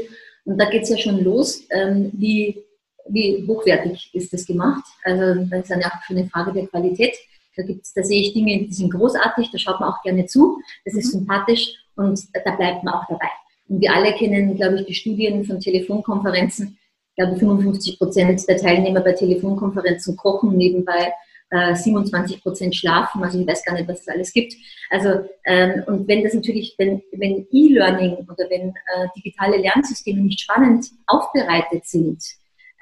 Und 0.46 0.58
da 0.58 0.70
geht 0.70 0.84
es 0.84 0.90
ja 0.90 0.98
schon 0.98 1.24
los, 1.24 1.64
ähm, 1.72 2.10
wie 2.14 2.64
wie 3.10 3.46
hochwertig 3.48 4.10
ist 4.14 4.34
das 4.34 4.46
gemacht? 4.46 4.84
Also 5.04 5.46
das 5.50 5.64
ist 5.64 5.70
ja 5.70 5.78
auch 5.78 6.04
schon 6.06 6.18
eine 6.18 6.28
Frage 6.28 6.54
der 6.54 6.68
Qualität. 6.68 7.16
Da, 7.56 7.64
gibt's, 7.64 7.94
da 7.94 8.04
sehe 8.04 8.22
ich 8.22 8.34
Dinge, 8.34 8.60
die 8.60 8.74
sind 8.74 8.94
großartig, 8.94 9.50
da 9.52 9.58
schaut 9.58 9.80
man 9.80 9.90
auch 9.90 10.02
gerne 10.04 10.28
zu, 10.28 10.62
das 10.86 10.94
ist 10.94 11.08
mhm. 11.14 11.20
sympathisch 11.20 11.74
und 11.96 12.20
da 12.34 12.56
bleibt 12.56 12.84
man 12.84 12.94
auch 12.94 13.08
dabei. 13.08 13.30
Und 13.68 13.82
wir 13.82 13.94
alle 13.94 14.14
kennen, 14.14 14.56
glaube 14.56 14.76
ich, 14.76 14.86
die 14.86 14.94
Studien 14.94 15.44
von 15.44 15.60
Telefonkonferenzen. 15.60 16.78
Ich 17.10 17.16
glaube, 17.16 17.40
55 17.40 17.98
Prozent 17.98 18.48
der 18.48 18.58
Teilnehmer 18.58 19.02
bei 19.02 19.14
Telefonkonferenzen 19.14 20.16
kochen 20.16 20.56
nebenbei, 20.56 21.12
äh, 21.50 21.76
27 21.76 22.42
Prozent 22.42 22.76
schlafen. 22.76 23.24
Also 23.24 23.40
ich 23.40 23.48
weiß 23.48 23.64
gar 23.64 23.74
nicht, 23.76 23.88
was 23.88 24.02
es 24.02 24.08
alles 24.08 24.34
gibt. 24.34 24.54
Also 24.90 25.28
ähm, 25.46 25.84
und 25.88 26.08
wenn 26.08 26.24
das 26.24 26.34
natürlich, 26.34 26.76
wenn, 26.78 27.02
wenn 27.14 27.48
E-Learning 27.52 28.16
oder 28.28 28.50
wenn 28.50 28.70
äh, 28.70 29.08
digitale 29.16 29.58
Lernsysteme 29.58 30.22
nicht 30.22 30.42
spannend 30.42 30.88
aufbereitet 31.08 31.86
sind, 31.86 32.24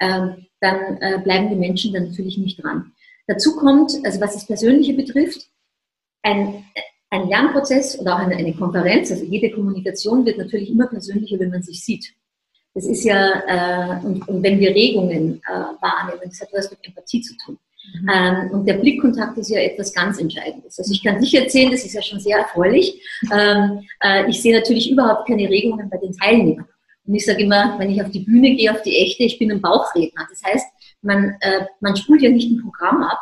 ähm, 0.00 0.46
dann 0.60 0.98
äh, 1.00 1.18
bleiben 1.22 1.48
die 1.48 1.56
Menschen 1.56 1.92
dann 1.92 2.08
natürlich 2.08 2.38
nicht 2.38 2.62
dran. 2.62 2.92
Dazu 3.26 3.56
kommt, 3.56 3.92
also 4.04 4.20
was 4.20 4.34
das 4.34 4.46
Persönliche 4.46 4.94
betrifft, 4.94 5.48
ein, 6.22 6.64
ein 7.10 7.28
Lernprozess 7.28 7.98
oder 7.98 8.16
auch 8.16 8.20
eine, 8.20 8.36
eine 8.36 8.54
Konferenz, 8.54 9.10
also 9.10 9.24
jede 9.24 9.50
Kommunikation 9.50 10.24
wird 10.24 10.38
natürlich 10.38 10.70
immer 10.70 10.86
persönlicher, 10.86 11.38
wenn 11.38 11.50
man 11.50 11.62
sich 11.62 11.84
sieht. 11.84 12.14
Das 12.74 12.84
ist 12.84 13.04
ja, 13.04 13.42
äh, 13.46 14.04
und, 14.04 14.28
und, 14.28 14.42
wenn 14.42 14.60
wir 14.60 14.74
Regungen 14.74 15.40
äh, 15.48 15.50
wahrnehmen, 15.50 16.20
das 16.24 16.40
hat 16.40 16.48
was 16.52 16.70
mit 16.70 16.78
Empathie 16.82 17.22
zu 17.22 17.34
tun. 17.38 17.58
Mhm. 17.94 18.10
Ähm, 18.12 18.50
und 18.50 18.66
der 18.66 18.74
Blickkontakt 18.74 19.38
ist 19.38 19.50
ja 19.50 19.60
etwas 19.60 19.92
ganz 19.92 20.18
Entscheidendes. 20.18 20.78
Also 20.78 20.92
ich 20.92 21.02
kann 21.02 21.20
dich 21.20 21.34
erzählen, 21.34 21.70
das 21.70 21.84
ist 21.84 21.94
ja 21.94 22.02
schon 22.02 22.20
sehr 22.20 22.38
erfreulich. 22.38 23.00
Ähm, 23.32 23.86
äh, 24.00 24.28
ich 24.28 24.42
sehe 24.42 24.54
natürlich 24.54 24.90
überhaupt 24.90 25.26
keine 25.28 25.48
Regungen 25.48 25.88
bei 25.88 25.98
den 25.98 26.12
Teilnehmern. 26.12 26.68
Und 27.06 27.14
ich 27.14 27.24
sage 27.24 27.42
immer, 27.42 27.78
wenn 27.78 27.90
ich 27.90 28.02
auf 28.02 28.10
die 28.10 28.20
Bühne 28.20 28.54
gehe, 28.54 28.70
auf 28.70 28.82
die 28.82 28.96
echte, 28.96 29.22
ich 29.22 29.38
bin 29.38 29.50
ein 29.52 29.60
Bauchredner. 29.60 30.26
Das 30.28 30.42
heißt, 30.42 30.66
man, 31.02 31.36
äh, 31.40 31.66
man 31.80 31.96
spult 31.96 32.22
ja 32.22 32.30
nicht 32.30 32.50
ein 32.50 32.62
Programm 32.62 33.02
ab. 33.02 33.18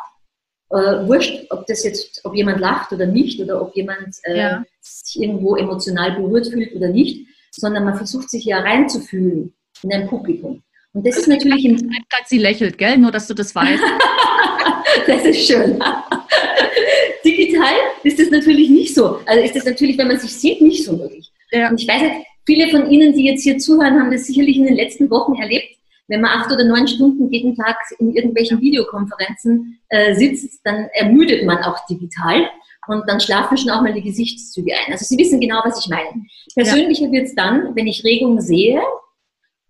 Äh, 0.71 1.07
wurscht, 1.07 1.45
ob 1.51 1.67
das 1.67 1.83
jetzt, 1.83 2.21
ob 2.25 2.35
jemand 2.35 2.59
lacht 2.59 2.91
oder 2.91 3.05
nicht, 3.05 3.39
oder 3.39 3.61
ob 3.61 3.75
jemand 3.75 4.15
äh, 4.23 4.37
ja. 4.37 4.63
sich 4.81 5.21
irgendwo 5.21 5.55
emotional 5.55 6.13
berührt 6.13 6.47
fühlt 6.47 6.75
oder 6.75 6.89
nicht, 6.89 7.27
sondern 7.51 7.85
man 7.85 7.95
versucht 7.95 8.29
sich 8.29 8.45
ja 8.45 8.59
reinzufühlen 8.59 9.53
in 9.83 9.93
ein 9.93 10.07
Publikum. 10.07 10.63
Und 10.93 11.05
das 11.05 11.17
ist 11.17 11.27
natürlich 11.27 11.65
im 11.65 11.91
Sie 12.25 12.37
lächelt, 12.37 12.77
gell? 12.77 12.97
Nur, 12.97 13.11
dass 13.11 13.27
du 13.27 13.33
das 13.33 13.53
weißt. 13.53 13.83
das 15.07 15.25
ist 15.25 15.47
schön. 15.47 15.79
Digital 17.25 17.73
ist 18.03 18.19
das 18.19 18.29
natürlich 18.29 18.69
nicht 18.69 18.93
so. 18.93 19.19
Also 19.25 19.43
ist 19.43 19.55
das 19.55 19.65
natürlich, 19.65 19.97
wenn 19.97 20.07
man 20.07 20.19
sich 20.19 20.33
sieht, 20.33 20.61
nicht 20.61 20.85
so 20.85 20.95
möglich. 20.95 21.31
Ja. 21.51 21.69
Und 21.69 21.81
ich 21.81 21.87
weiß 21.87 22.01
nicht, 22.01 22.13
viele 22.45 22.69
von 22.69 22.89
Ihnen, 22.89 23.13
die 23.13 23.25
jetzt 23.25 23.43
hier 23.43 23.57
zuhören, 23.57 23.99
haben 23.99 24.11
das 24.11 24.25
sicherlich 24.25 24.57
in 24.57 24.65
den 24.65 24.75
letzten 24.75 25.09
Wochen 25.09 25.35
erlebt. 25.35 25.77
Wenn 26.07 26.21
man 26.21 26.39
acht 26.39 26.51
oder 26.51 26.63
neun 26.63 26.87
Stunden 26.87 27.31
jeden 27.31 27.55
Tag 27.55 27.77
in 27.97 28.13
irgendwelchen 28.13 28.61
Videokonferenzen 28.61 29.79
äh, 29.89 30.13
sitzt, 30.13 30.61
dann 30.63 30.87
ermüdet 30.93 31.45
man 31.45 31.57
auch 31.63 31.83
digital 31.87 32.47
und 32.87 33.09
dann 33.09 33.19
schlafen 33.19 33.57
schon 33.57 33.71
auch 33.71 33.81
mal 33.81 33.93
die 33.93 34.03
Gesichtszüge 34.03 34.71
ein. 34.73 34.93
Also 34.93 35.05
Sie 35.05 35.17
wissen 35.17 35.39
genau, 35.39 35.61
was 35.63 35.83
ich 35.83 35.89
meine. 35.89 36.25
Persönlicher 36.53 37.05
ja. 37.05 37.11
wird 37.11 37.25
es 37.25 37.35
dann, 37.35 37.75
wenn 37.75 37.87
ich 37.87 38.03
Regungen 38.03 38.39
sehe 38.39 38.81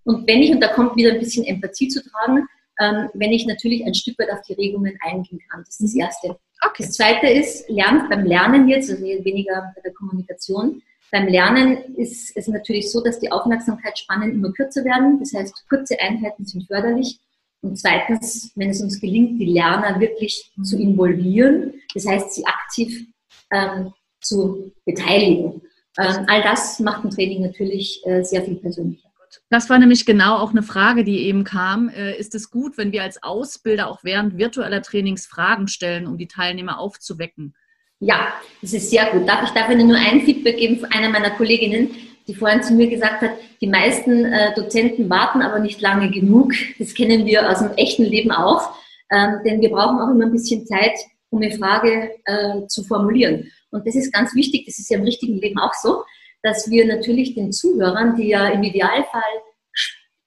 und 0.03 0.27
wenn 0.27 0.41
ich, 0.41 0.51
und 0.51 0.59
da 0.59 0.67
kommt 0.67 0.97
wieder 0.97 1.13
ein 1.13 1.19
bisschen 1.19 1.45
Empathie 1.45 1.88
zu 1.88 2.01
tragen, 2.03 2.45
ähm, 2.79 3.09
wenn 3.13 3.31
ich 3.31 3.45
natürlich 3.45 3.85
ein 3.85 3.93
Stück 3.93 4.19
weit 4.19 4.31
auf 4.31 4.41
die 4.41 4.53
Regungen 4.53 4.97
eingehen 5.01 5.39
kann. 5.49 5.63
Das 5.65 5.79
ist 5.79 5.83
das 5.83 5.95
Erste. 5.95 6.39
Okay. 6.65 6.83
Das 6.83 6.91
Zweite 6.93 7.27
ist, 7.27 7.69
lernt 7.69 8.09
beim 8.09 8.25
Lernen 8.25 8.67
jetzt, 8.67 8.89
also 8.89 9.03
weniger 9.03 9.73
bei 9.75 9.81
der 9.81 9.93
Kommunikation, 9.93 10.81
beim 11.11 11.27
Lernen 11.27 11.95
ist 11.95 12.35
es 12.35 12.47
natürlich 12.47 12.91
so, 12.91 13.01
dass 13.01 13.19
die 13.19 13.31
Aufmerksamkeitsspannen 13.31 14.31
immer 14.31 14.51
kürzer 14.51 14.83
werden. 14.83 15.19
Das 15.19 15.33
heißt, 15.33 15.65
kurze 15.69 15.99
Einheiten 15.99 16.45
sind 16.45 16.67
förderlich. 16.67 17.19
Und 17.61 17.77
zweitens, 17.77 18.51
wenn 18.55 18.69
es 18.69 18.81
uns 18.81 18.99
gelingt, 18.99 19.39
die 19.39 19.45
Lerner 19.45 19.99
wirklich 19.99 20.51
zu 20.63 20.77
involvieren, 20.77 21.73
das 21.93 22.05
heißt, 22.05 22.33
sie 22.33 22.45
aktiv 22.45 23.07
ähm, 23.51 23.93
zu 24.19 24.71
beteiligen. 24.85 25.61
Ähm, 25.97 26.25
all 26.27 26.43
das 26.43 26.79
macht 26.79 27.05
ein 27.05 27.11
Training 27.11 27.43
natürlich 27.43 28.05
äh, 28.05 28.23
sehr 28.23 28.43
viel 28.43 28.55
persönlicher. 28.55 29.04
Das 29.50 29.69
war 29.69 29.80
nämlich 29.80 30.06
genau 30.06 30.38
auch 30.38 30.52
eine 30.52 30.63
Frage, 30.63 31.04
die 31.04 31.24
eben 31.24 31.43
kam. 31.43 31.89
Äh, 31.89 32.17
ist 32.17 32.36
es 32.36 32.50
gut, 32.50 32.78
wenn 32.78 32.91
wir 32.91 33.04
als 33.04 33.21
Ausbilder 33.24 33.88
auch 33.88 34.04
während 34.04 34.38
virtueller 34.38 34.82
Trainings 34.82 35.26
Fragen 35.26 35.67
stellen, 35.67 36.08
um 36.08 36.17
die 36.17 36.28
Teilnehmer 36.28 36.80
aufzuwecken? 36.80 37.56
Ja, 38.00 38.34
das 38.62 38.74
ist 38.74 38.89
sehr 38.89 39.06
gut. 39.12 39.28
Darf 39.28 39.43
ich 39.43 39.50
darf 39.52 39.69
Ihnen 39.69 39.88
nur 39.88 39.98
ein 39.98 40.21
Feedback 40.21 40.58
geben 40.58 40.80
von 40.80 40.91
einer 40.91 41.10
meiner 41.10 41.32
Kolleginnen, 41.32 41.91
die 42.28 42.36
vorhin 42.36 42.63
zu 42.63 42.74
mir 42.74 42.88
gesagt 42.88 43.21
hat, 43.21 43.32
die 43.62 43.67
meisten 43.67 44.26
äh, 44.26 44.54
Dozenten 44.56 45.10
warten 45.10 45.41
aber 45.41 45.60
nicht 45.60 45.82
lange 45.82 46.12
genug. 46.12 46.54
Das 46.80 46.93
kennen 46.93 47.26
wir 47.26 47.50
aus 47.50 47.60
dem 47.60 47.71
echten 47.71 48.04
Leben 48.04 48.32
auch. 48.32 48.76
Ähm, 49.12 49.39
denn 49.45 49.62
wir 49.62 49.69
brauchen 49.69 50.00
auch 50.00 50.10
immer 50.10 50.26
ein 50.26 50.32
bisschen 50.32 50.65
Zeit, 50.65 50.98
um 51.30 51.41
eine 51.41 51.56
Frage 51.56 52.12
äh, 52.26 52.67
zu 52.67 52.84
formulieren. 52.84 53.52
Und 53.71 53.86
das 53.86 53.95
ist 53.95 54.12
ganz 54.12 54.34
wichtig, 54.36 54.65
das 54.65 54.80
ist 54.80 54.89
ja 54.89 54.98
im 54.98 55.04
richtigen 55.04 55.38
Leben 55.39 55.60
auch 55.60 55.74
so, 55.74 56.04
dass 56.45 56.69
wir 56.69 56.86
natürlich 56.86 57.34
den 57.34 57.51
Zuhörern, 57.51 58.15
die 58.15 58.27
ja 58.27 58.47
im 58.49 58.62
Idealfall 58.62 59.23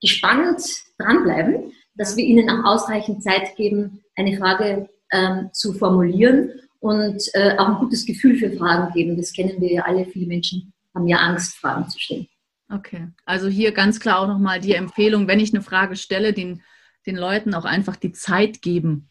gespannt 0.02 0.60
dranbleiben, 0.98 1.72
dass 1.94 2.16
wir 2.16 2.24
ihnen 2.24 2.50
auch 2.50 2.64
ausreichend 2.64 3.22
Zeit 3.22 3.54
geben, 3.54 4.02
eine 4.16 4.36
Frage 4.36 4.88
ähm, 5.12 5.50
zu 5.52 5.72
formulieren 5.74 6.50
und 6.80 7.22
äh, 7.34 7.56
auch 7.56 7.68
ein 7.68 7.78
gutes 7.78 8.04
Gefühl 8.04 8.36
für 8.36 8.50
Fragen 8.50 8.92
geben. 8.92 9.16
Das 9.16 9.32
kennen 9.32 9.60
wir 9.60 9.72
ja 9.72 9.82
alle. 9.82 10.06
Viele 10.06 10.26
Menschen 10.26 10.72
haben 10.92 11.06
ja 11.06 11.18
Angst, 11.18 11.54
Fragen 11.54 11.88
zu 11.88 12.00
stellen. 12.00 12.26
Okay, 12.68 13.06
also 13.24 13.46
hier 13.46 13.70
ganz 13.70 14.00
klar 14.00 14.18
auch 14.18 14.26
nochmal 14.26 14.58
die 14.60 14.74
Empfehlung, 14.74 15.28
wenn 15.28 15.38
ich 15.38 15.54
eine 15.54 15.62
Frage 15.62 15.94
stelle, 15.94 16.32
den, 16.32 16.62
den 17.06 17.16
Leuten 17.16 17.54
auch 17.54 17.64
einfach 17.64 17.94
die 17.94 18.12
Zeit 18.12 18.60
geben. 18.60 19.08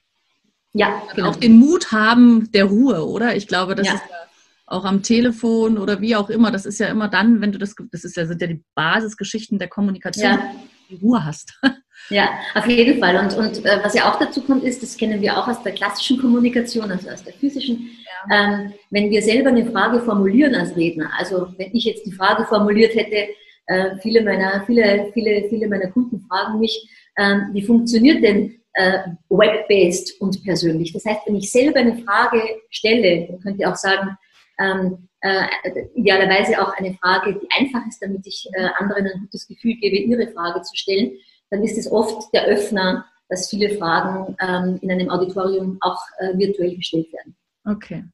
Ja, 0.74 1.02
genau. 1.16 1.30
Auch 1.30 1.38
den 1.38 1.58
Mut 1.58 1.94
haben 1.94 2.52
der 2.52 2.66
Ruhe, 2.66 3.08
oder? 3.08 3.38
Ich 3.38 3.48
glaube, 3.48 3.76
das 3.76 3.88
ja. 3.88 3.94
ist 3.94 4.04
ja 4.10 4.27
auch 4.68 4.84
am 4.86 5.02
Telefon 5.02 5.78
oder 5.78 6.02
wie 6.02 6.16
auch 6.16 6.30
immer. 6.30 6.52
Das 6.52 6.66
ist 6.66 6.80
ja 6.80 6.88
immer 6.88 7.08
dann, 7.08 7.42
wenn 7.42 7.54
du 7.54 7.58
das, 7.58 7.74
das 7.92 8.04
ist 8.04 8.18
ja, 8.18 8.26
sind 8.26 8.42
ja 8.42 8.48
die 8.48 8.64
Basisgeschichten 8.76 9.58
der 9.58 9.70
Kommunikation, 9.70 10.26
ja. 10.26 10.52
die 10.90 10.96
Ruhe 10.96 11.26
hast. 11.26 11.60
Ja, 12.10 12.30
auf 12.54 12.68
jeden 12.68 13.00
Fall. 13.00 13.18
Und, 13.18 13.36
und 13.36 13.66
äh, 13.66 13.80
was 13.84 13.94
ja 13.96 14.10
auch 14.10 14.20
dazu 14.20 14.42
kommt, 14.42 14.64
ist, 14.64 14.82
das 14.82 14.96
kennen 14.96 15.20
wir 15.20 15.36
auch 15.36 15.48
aus 15.48 15.62
der 15.64 15.74
klassischen 15.74 16.20
Kommunikation, 16.20 16.90
also 16.92 17.10
aus 17.10 17.24
der 17.24 17.34
physischen, 17.34 17.90
ja. 18.30 18.38
ähm, 18.38 18.74
wenn 18.92 19.10
wir 19.10 19.22
selber 19.22 19.50
eine 19.50 19.70
Frage 19.70 20.00
formulieren 20.02 20.56
als 20.56 20.76
Redner, 20.76 21.10
also 21.18 21.48
wenn 21.58 21.76
ich 21.76 21.86
jetzt 21.86 22.06
die 22.06 22.14
Frage 22.14 22.46
formuliert 22.46 22.96
hätte, 22.96 23.34
äh, 23.66 23.98
viele 24.02 24.24
meiner, 24.24 24.64
viele, 24.66 25.10
viele, 25.14 25.50
viele 25.50 25.68
meiner 25.68 25.88
Kunden 25.88 26.22
fragen 26.30 26.60
mich, 26.60 26.88
äh, 27.16 27.40
wie 27.52 27.64
funktioniert 27.64 28.24
denn 28.24 28.62
äh, 28.74 29.00
web-based 29.30 30.22
und 30.22 30.42
persönlich? 30.44 30.94
Das 30.94 31.04
heißt, 31.04 31.22
wenn 31.26 31.36
ich 31.36 31.52
selber 31.52 31.80
eine 31.80 31.98
Frage 31.98 32.42
stelle, 32.70 33.28
dann 33.28 33.40
könnt 33.42 33.60
ihr 33.60 33.70
auch 33.70 33.76
sagen, 33.76 34.16
ähm, 34.60 35.08
äh, 35.22 35.48
idealerweise 35.96 36.62
auch 36.62 36.74
eine 36.78 36.94
Frage, 36.96 37.40
die 37.40 37.48
einfach 37.58 37.86
ist, 37.88 38.02
damit 38.02 38.26
ich 38.26 38.48
äh, 38.54 38.70
anderen 38.78 39.08
ein 39.08 39.22
gutes 39.22 39.48
Gefühl 39.48 39.76
gebe, 39.76 39.98
ihre 39.98 40.32
Frage 40.32 40.62
zu 40.62 40.76
stellen, 40.76 41.12
dann 41.50 41.64
ist 41.64 41.78
es 41.78 41.92
oft 41.92 42.34
der 42.34 42.46
Öffner, 42.46 43.06
dass 43.30 43.50
viele 43.50 43.78
Fragen 43.78 44.36
ähm, 44.40 44.80
in 44.82 44.92
einem 44.92 45.10
Auditorium 45.10 45.78
auch 45.82 46.02
äh, 46.20 46.38
virtuell 46.38 46.76
gestellt 46.76 47.12
werden. 47.12 47.36
Okay. 47.66 48.06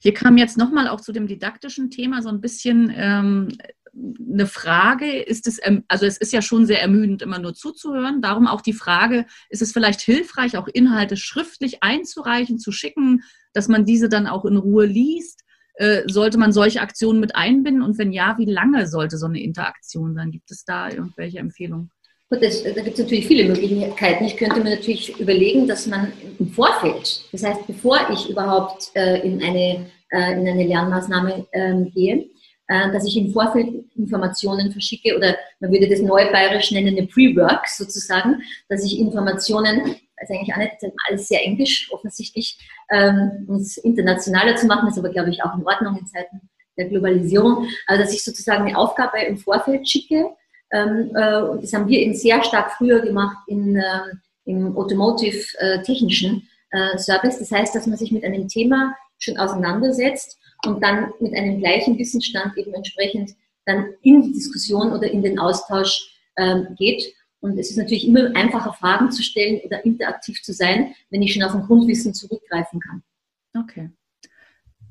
Hier 0.00 0.14
kam 0.14 0.36
jetzt 0.36 0.56
nochmal 0.56 0.88
auch 0.88 1.00
zu 1.00 1.12
dem 1.12 1.26
didaktischen 1.26 1.90
Thema 1.90 2.22
so 2.22 2.28
ein 2.28 2.40
bisschen 2.40 2.92
ähm, 2.94 3.48
eine 3.94 4.46
Frage. 4.46 5.22
Ist 5.22 5.46
es, 5.46 5.60
also 5.88 6.06
es 6.06 6.16
ist 6.16 6.32
ja 6.32 6.42
schon 6.42 6.66
sehr 6.66 6.80
ermüdend, 6.80 7.22
immer 7.22 7.38
nur 7.38 7.54
zuzuhören. 7.54 8.22
Darum 8.22 8.46
auch 8.46 8.60
die 8.60 8.72
Frage, 8.72 9.26
ist 9.50 9.62
es 9.62 9.72
vielleicht 9.72 10.00
hilfreich, 10.00 10.56
auch 10.56 10.68
Inhalte 10.68 11.16
schriftlich 11.16 11.82
einzureichen, 11.82 12.58
zu 12.58 12.72
schicken, 12.72 13.22
dass 13.52 13.68
man 13.68 13.84
diese 13.84 14.08
dann 14.08 14.26
auch 14.26 14.44
in 14.44 14.56
Ruhe 14.56 14.86
liest? 14.86 15.41
Äh, 15.82 16.04
sollte 16.06 16.38
man 16.38 16.52
solche 16.52 16.80
Aktionen 16.80 17.18
mit 17.18 17.34
einbinden? 17.34 17.82
Und 17.82 17.98
wenn 17.98 18.12
ja, 18.12 18.36
wie 18.38 18.44
lange 18.44 18.86
sollte 18.86 19.18
so 19.18 19.26
eine 19.26 19.42
Interaktion 19.42 20.14
sein? 20.14 20.30
Gibt 20.30 20.48
es 20.52 20.64
da 20.64 20.88
irgendwelche 20.88 21.40
Empfehlungen? 21.40 21.90
Gut, 22.30 22.40
das, 22.40 22.62
da 22.62 22.70
gibt 22.70 22.96
es 22.96 23.00
natürlich 23.00 23.26
viele 23.26 23.48
Möglichkeiten. 23.48 24.24
Ich 24.24 24.36
könnte 24.36 24.60
mir 24.60 24.76
natürlich 24.76 25.18
überlegen, 25.18 25.66
dass 25.66 25.88
man 25.88 26.12
im 26.38 26.46
Vorfeld, 26.52 27.24
das 27.32 27.42
heißt, 27.42 27.66
bevor 27.66 27.98
ich 28.12 28.30
überhaupt 28.30 28.92
äh, 28.94 29.26
in, 29.26 29.42
eine, 29.42 29.86
äh, 30.10 30.40
in 30.40 30.46
eine 30.46 30.64
Lernmaßnahme 30.68 31.46
ähm, 31.52 31.90
gehe, 31.92 32.26
äh, 32.68 32.92
dass 32.92 33.04
ich 33.04 33.16
im 33.16 33.32
Vorfeld 33.32 33.84
Informationen 33.96 34.70
verschicke 34.70 35.16
oder 35.16 35.36
man 35.58 35.72
würde 35.72 35.88
das 35.88 36.00
neubayerisch 36.00 36.70
nennen, 36.70 36.96
eine 36.96 37.08
Pre-Work 37.08 37.66
sozusagen, 37.66 38.40
dass 38.68 38.84
ich 38.84 39.00
Informationen, 39.00 39.96
also 40.22 40.34
eigentlich 40.34 40.54
auch 40.54 40.58
nicht, 40.58 40.94
alles 41.08 41.28
sehr 41.28 41.44
englisch 41.44 41.90
offensichtlich, 41.92 42.58
ähm, 42.90 43.44
um 43.48 43.56
es 43.56 43.76
internationaler 43.76 44.56
zu 44.56 44.66
machen, 44.66 44.88
ist 44.88 44.98
aber 44.98 45.10
glaube 45.10 45.30
ich 45.30 45.42
auch 45.44 45.54
in 45.58 45.66
Ordnung 45.66 45.98
in 45.98 46.06
Zeiten 46.06 46.40
der 46.78 46.88
Globalisierung, 46.88 47.66
also 47.86 48.02
dass 48.02 48.14
ich 48.14 48.24
sozusagen 48.24 48.66
eine 48.66 48.78
Aufgabe 48.78 49.20
im 49.20 49.36
Vorfeld 49.36 49.86
schicke, 49.86 50.30
ähm, 50.72 51.10
äh, 51.14 51.42
und 51.42 51.62
das 51.62 51.72
haben 51.74 51.88
wir 51.88 52.00
eben 52.00 52.14
sehr 52.14 52.42
stark 52.42 52.72
früher 52.72 53.00
gemacht 53.00 53.36
in, 53.46 53.76
ähm, 53.76 54.20
im 54.46 54.76
Automotive-technischen 54.76 56.48
äh, 56.70 56.98
Service. 56.98 57.38
Das 57.38 57.52
heißt, 57.52 57.74
dass 57.74 57.86
man 57.86 57.98
sich 57.98 58.10
mit 58.10 58.24
einem 58.24 58.48
Thema 58.48 58.96
schon 59.18 59.36
auseinandersetzt 59.36 60.38
und 60.66 60.82
dann 60.82 61.12
mit 61.20 61.34
einem 61.34 61.60
gleichen 61.60 61.98
Wissensstand 61.98 62.56
eben 62.56 62.72
entsprechend 62.72 63.32
dann 63.66 63.94
in 64.02 64.22
die 64.22 64.32
Diskussion 64.32 64.92
oder 64.92 65.08
in 65.10 65.22
den 65.22 65.38
Austausch 65.38 66.16
ähm, 66.38 66.68
geht. 66.78 67.04
Und 67.42 67.58
es 67.58 67.70
ist 67.70 67.76
natürlich 67.76 68.06
immer 68.06 68.34
einfacher, 68.36 68.72
Fragen 68.72 69.10
zu 69.10 69.22
stellen 69.22 69.60
oder 69.64 69.84
interaktiv 69.84 70.40
zu 70.42 70.52
sein, 70.52 70.94
wenn 71.10 71.22
ich 71.22 71.34
schon 71.34 71.42
auf 71.42 71.54
ein 71.54 71.62
Grundwissen 71.62 72.14
zurückgreifen 72.14 72.78
kann. 72.80 73.02
Okay. 73.58 73.90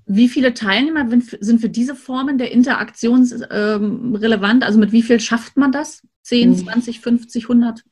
Wie 0.05 0.27
viele 0.27 0.53
Teilnehmer 0.53 1.07
sind 1.39 1.61
für 1.61 1.69
diese 1.69 1.95
Formen 1.95 2.37
der 2.37 2.51
Interaktion 2.51 3.25
ähm, 3.49 4.15
relevant? 4.15 4.65
Also 4.65 4.79
mit 4.79 4.91
wie 4.91 5.01
viel 5.01 5.21
schafft 5.21 5.55
man 5.55 5.71
das? 5.71 6.05
10, 6.23 6.57
20, 6.57 6.99
50, 6.99 7.43
100? 7.45 7.83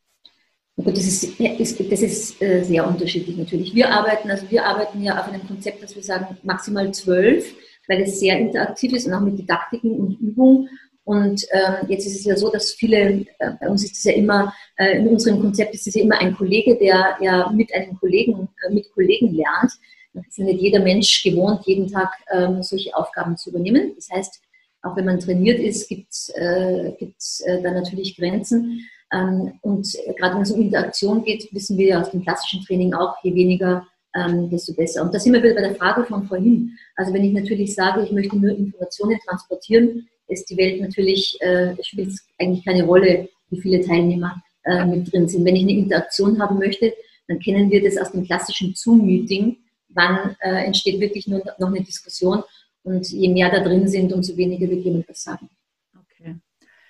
Das 0.76 1.08
ist, 1.08 1.40
das 1.40 2.02
ist 2.02 2.42
äh, 2.42 2.64
sehr 2.64 2.86
unterschiedlich 2.86 3.38
natürlich. 3.38 3.74
Wir 3.74 3.90
arbeiten, 3.90 4.30
also 4.30 4.50
wir 4.50 4.66
arbeiten 4.66 5.02
ja 5.02 5.20
auf 5.20 5.28
einem 5.28 5.48
Konzept, 5.48 5.82
dass 5.82 5.96
wir 5.96 6.04
sagen 6.04 6.38
maximal 6.44 6.94
zwölf, 6.94 7.54
weil 7.88 8.02
es 8.02 8.20
sehr 8.20 8.38
interaktiv 8.38 8.92
ist 8.94 9.08
und 9.08 9.14
auch 9.14 9.22
mit 9.22 9.40
Didaktiken 9.40 9.92
und 9.92 10.20
Übung. 10.20 10.68
Und 11.10 11.44
ähm, 11.50 11.88
jetzt 11.88 12.06
ist 12.06 12.20
es 12.20 12.26
ja 12.26 12.38
so, 12.38 12.52
dass 12.52 12.74
viele, 12.74 13.26
äh, 13.40 13.52
bei 13.60 13.68
uns 13.68 13.84
ist 13.84 13.98
es 13.98 14.04
ja 14.04 14.14
immer, 14.14 14.54
äh, 14.78 15.00
in 15.00 15.08
unserem 15.08 15.42
Konzept 15.42 15.74
ist 15.74 15.88
es 15.88 15.96
ja 15.96 16.04
immer 16.04 16.20
ein 16.20 16.36
Kollege, 16.36 16.78
der 16.78 17.18
ja 17.20 17.50
mit 17.50 17.74
einem 17.74 17.98
Kollegen, 17.98 18.48
äh, 18.64 18.72
mit 18.72 18.92
Kollegen 18.92 19.34
lernt. 19.34 19.72
Das 20.14 20.28
ist 20.28 20.38
ja 20.38 20.46
nicht 20.46 20.62
jeder 20.62 20.82
Mensch 20.82 21.24
gewohnt, 21.24 21.66
jeden 21.66 21.88
Tag 21.92 22.12
ähm, 22.32 22.62
solche 22.62 22.96
Aufgaben 22.96 23.36
zu 23.38 23.50
übernehmen. 23.50 23.94
Das 23.96 24.08
heißt, 24.12 24.40
auch 24.84 24.96
wenn 24.96 25.06
man 25.06 25.20
trainiert 25.20 25.60
ist, 25.60 25.90
gibt 25.90 26.12
es 26.12 26.30
äh, 26.36 26.90
äh, 26.90 27.62
da 27.64 27.72
natürlich 27.72 28.16
Grenzen. 28.16 28.88
Ähm, 29.12 29.54
und 29.64 29.92
gerade 30.16 30.36
wenn 30.36 30.44
es 30.44 30.52
um 30.52 30.62
Interaktion 30.62 31.24
geht, 31.24 31.52
wissen 31.52 31.76
wir 31.80 31.88
ja 31.88 32.02
aus 32.02 32.12
dem 32.12 32.22
klassischen 32.22 32.64
Training 32.66 32.94
auch, 32.94 33.16
je 33.24 33.34
weniger, 33.34 33.88
ähm, 34.16 34.48
desto 34.52 34.76
besser. 34.76 35.02
Und 35.02 35.12
da 35.16 35.20
sind 35.20 35.34
wir 35.34 35.42
wieder 35.42 35.56
bei 35.56 35.62
der 35.62 35.76
Frage 35.76 36.04
von 36.04 36.28
vorhin. 36.28 36.78
Also 36.96 37.12
wenn 37.16 37.24
ich 37.24 37.34
natürlich 37.34 37.74
sage, 37.74 38.04
ich 38.04 38.12
möchte 38.12 38.38
nur 38.38 38.52
Informationen 38.52 39.18
transportieren, 39.28 40.08
ist 40.30 40.50
die 40.50 40.58
Welt 40.58 40.82
natürlich, 40.82 41.38
äh, 41.42 41.76
spielt 41.84 42.10
es 42.10 42.28
eigentlich 42.38 42.66
keine 42.66 42.84
Rolle, 42.84 43.30
wie 43.50 43.62
viele 43.62 43.86
Teilnehmer 43.86 44.42
äh, 44.64 44.86
mit 44.86 45.12
drin 45.12 45.28
sind. 45.28 45.46
Wenn 45.46 45.56
ich 45.56 45.64
eine 45.64 45.74
Interaktion 45.74 46.42
haben 46.42 46.58
möchte, 46.60 46.94
dann 47.28 47.40
kennen 47.40 47.70
wir 47.70 47.84
das 47.84 47.98
aus 47.98 48.12
dem 48.12 48.26
klassischen 48.26 48.74
Zoom-Meeting 48.76 49.58
wann 49.90 50.36
äh, 50.40 50.66
entsteht 50.66 51.00
wirklich 51.00 51.28
nur 51.28 51.44
noch 51.58 51.68
eine 51.68 51.82
Diskussion. 51.82 52.44
Und 52.84 53.10
je 53.12 53.30
mehr 53.30 53.52
da 53.52 53.60
drin 53.60 53.88
sind, 53.88 54.14
umso 54.14 54.38
weniger 54.38 54.70
wird 54.70 54.86
jemand 54.86 55.10
was 55.10 55.24
sagen. 55.24 55.50
Okay. 55.94 56.38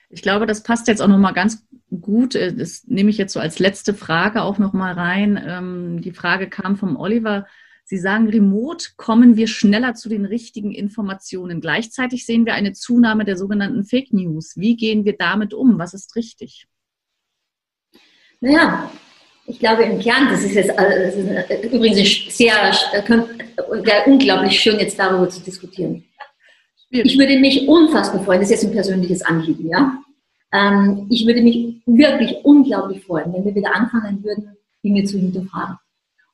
Ich 0.09 0.21
glaube, 0.21 0.45
das 0.45 0.63
passt 0.63 0.87
jetzt 0.87 1.01
auch 1.01 1.07
nochmal 1.07 1.33
ganz 1.33 1.65
gut. 2.01 2.35
Äh, 2.35 2.53
das 2.53 2.85
nehme 2.87 3.09
ich 3.09 3.17
jetzt 3.17 3.33
so 3.33 3.39
als 3.39 3.59
letzte 3.59 3.93
Frage 3.93 4.43
auch 4.43 4.59
nochmal 4.59 4.93
rein. 4.93 5.41
Ähm, 5.43 6.01
die 6.01 6.11
Frage 6.11 6.49
kam 6.49 6.77
vom 6.77 6.95
Oliver. 6.97 7.47
Sie 7.89 7.97
sagen, 7.97 8.29
remote 8.29 8.89
kommen 8.97 9.35
wir 9.35 9.47
schneller 9.47 9.95
zu 9.95 10.09
den 10.09 10.23
richtigen 10.23 10.71
Informationen. 10.71 11.59
Gleichzeitig 11.59 12.23
sehen 12.23 12.45
wir 12.45 12.53
eine 12.53 12.73
Zunahme 12.73 13.25
der 13.25 13.35
sogenannten 13.35 13.83
Fake 13.83 14.13
News. 14.13 14.53
Wie 14.57 14.75
gehen 14.75 15.05
wir 15.05 15.17
damit 15.17 15.55
um? 15.55 15.79
Was 15.79 15.95
ist 15.95 16.15
richtig? 16.15 16.67
Naja, 18.41 18.91
ich 19.47 19.57
glaube 19.57 19.85
im 19.85 19.99
Kern, 19.99 20.29
das 20.29 20.43
ist 20.43 20.53
jetzt 20.53 20.69
das 20.69 21.15
ist 21.15 21.73
übrigens 21.73 22.37
sehr, 22.37 22.53
wäre 22.53 24.03
unglaublich 24.05 24.59
schön, 24.59 24.77
jetzt 24.77 24.99
darüber 24.99 25.27
zu 25.27 25.41
diskutieren. 25.41 26.03
Ich 26.91 27.17
würde 27.17 27.39
mich 27.39 27.67
unfassbar 27.67 28.23
freuen, 28.23 28.41
das 28.41 28.51
ist 28.51 28.61
jetzt 28.61 28.69
ein 28.69 28.75
persönliches 28.75 29.23
Anliegen, 29.23 29.67
ja. 29.67 29.99
Ähm, 30.53 31.07
ich 31.09 31.25
würde 31.25 31.41
mich 31.41 31.81
wirklich 31.87 32.35
unglaublich 32.43 33.03
freuen, 33.03 33.33
wenn 33.33 33.45
wir 33.45 33.55
wieder 33.55 33.75
anfangen 33.75 34.23
würden, 34.23 34.55
Dinge 34.83 35.03
zu 35.05 35.17
hinterfragen. 35.17 35.79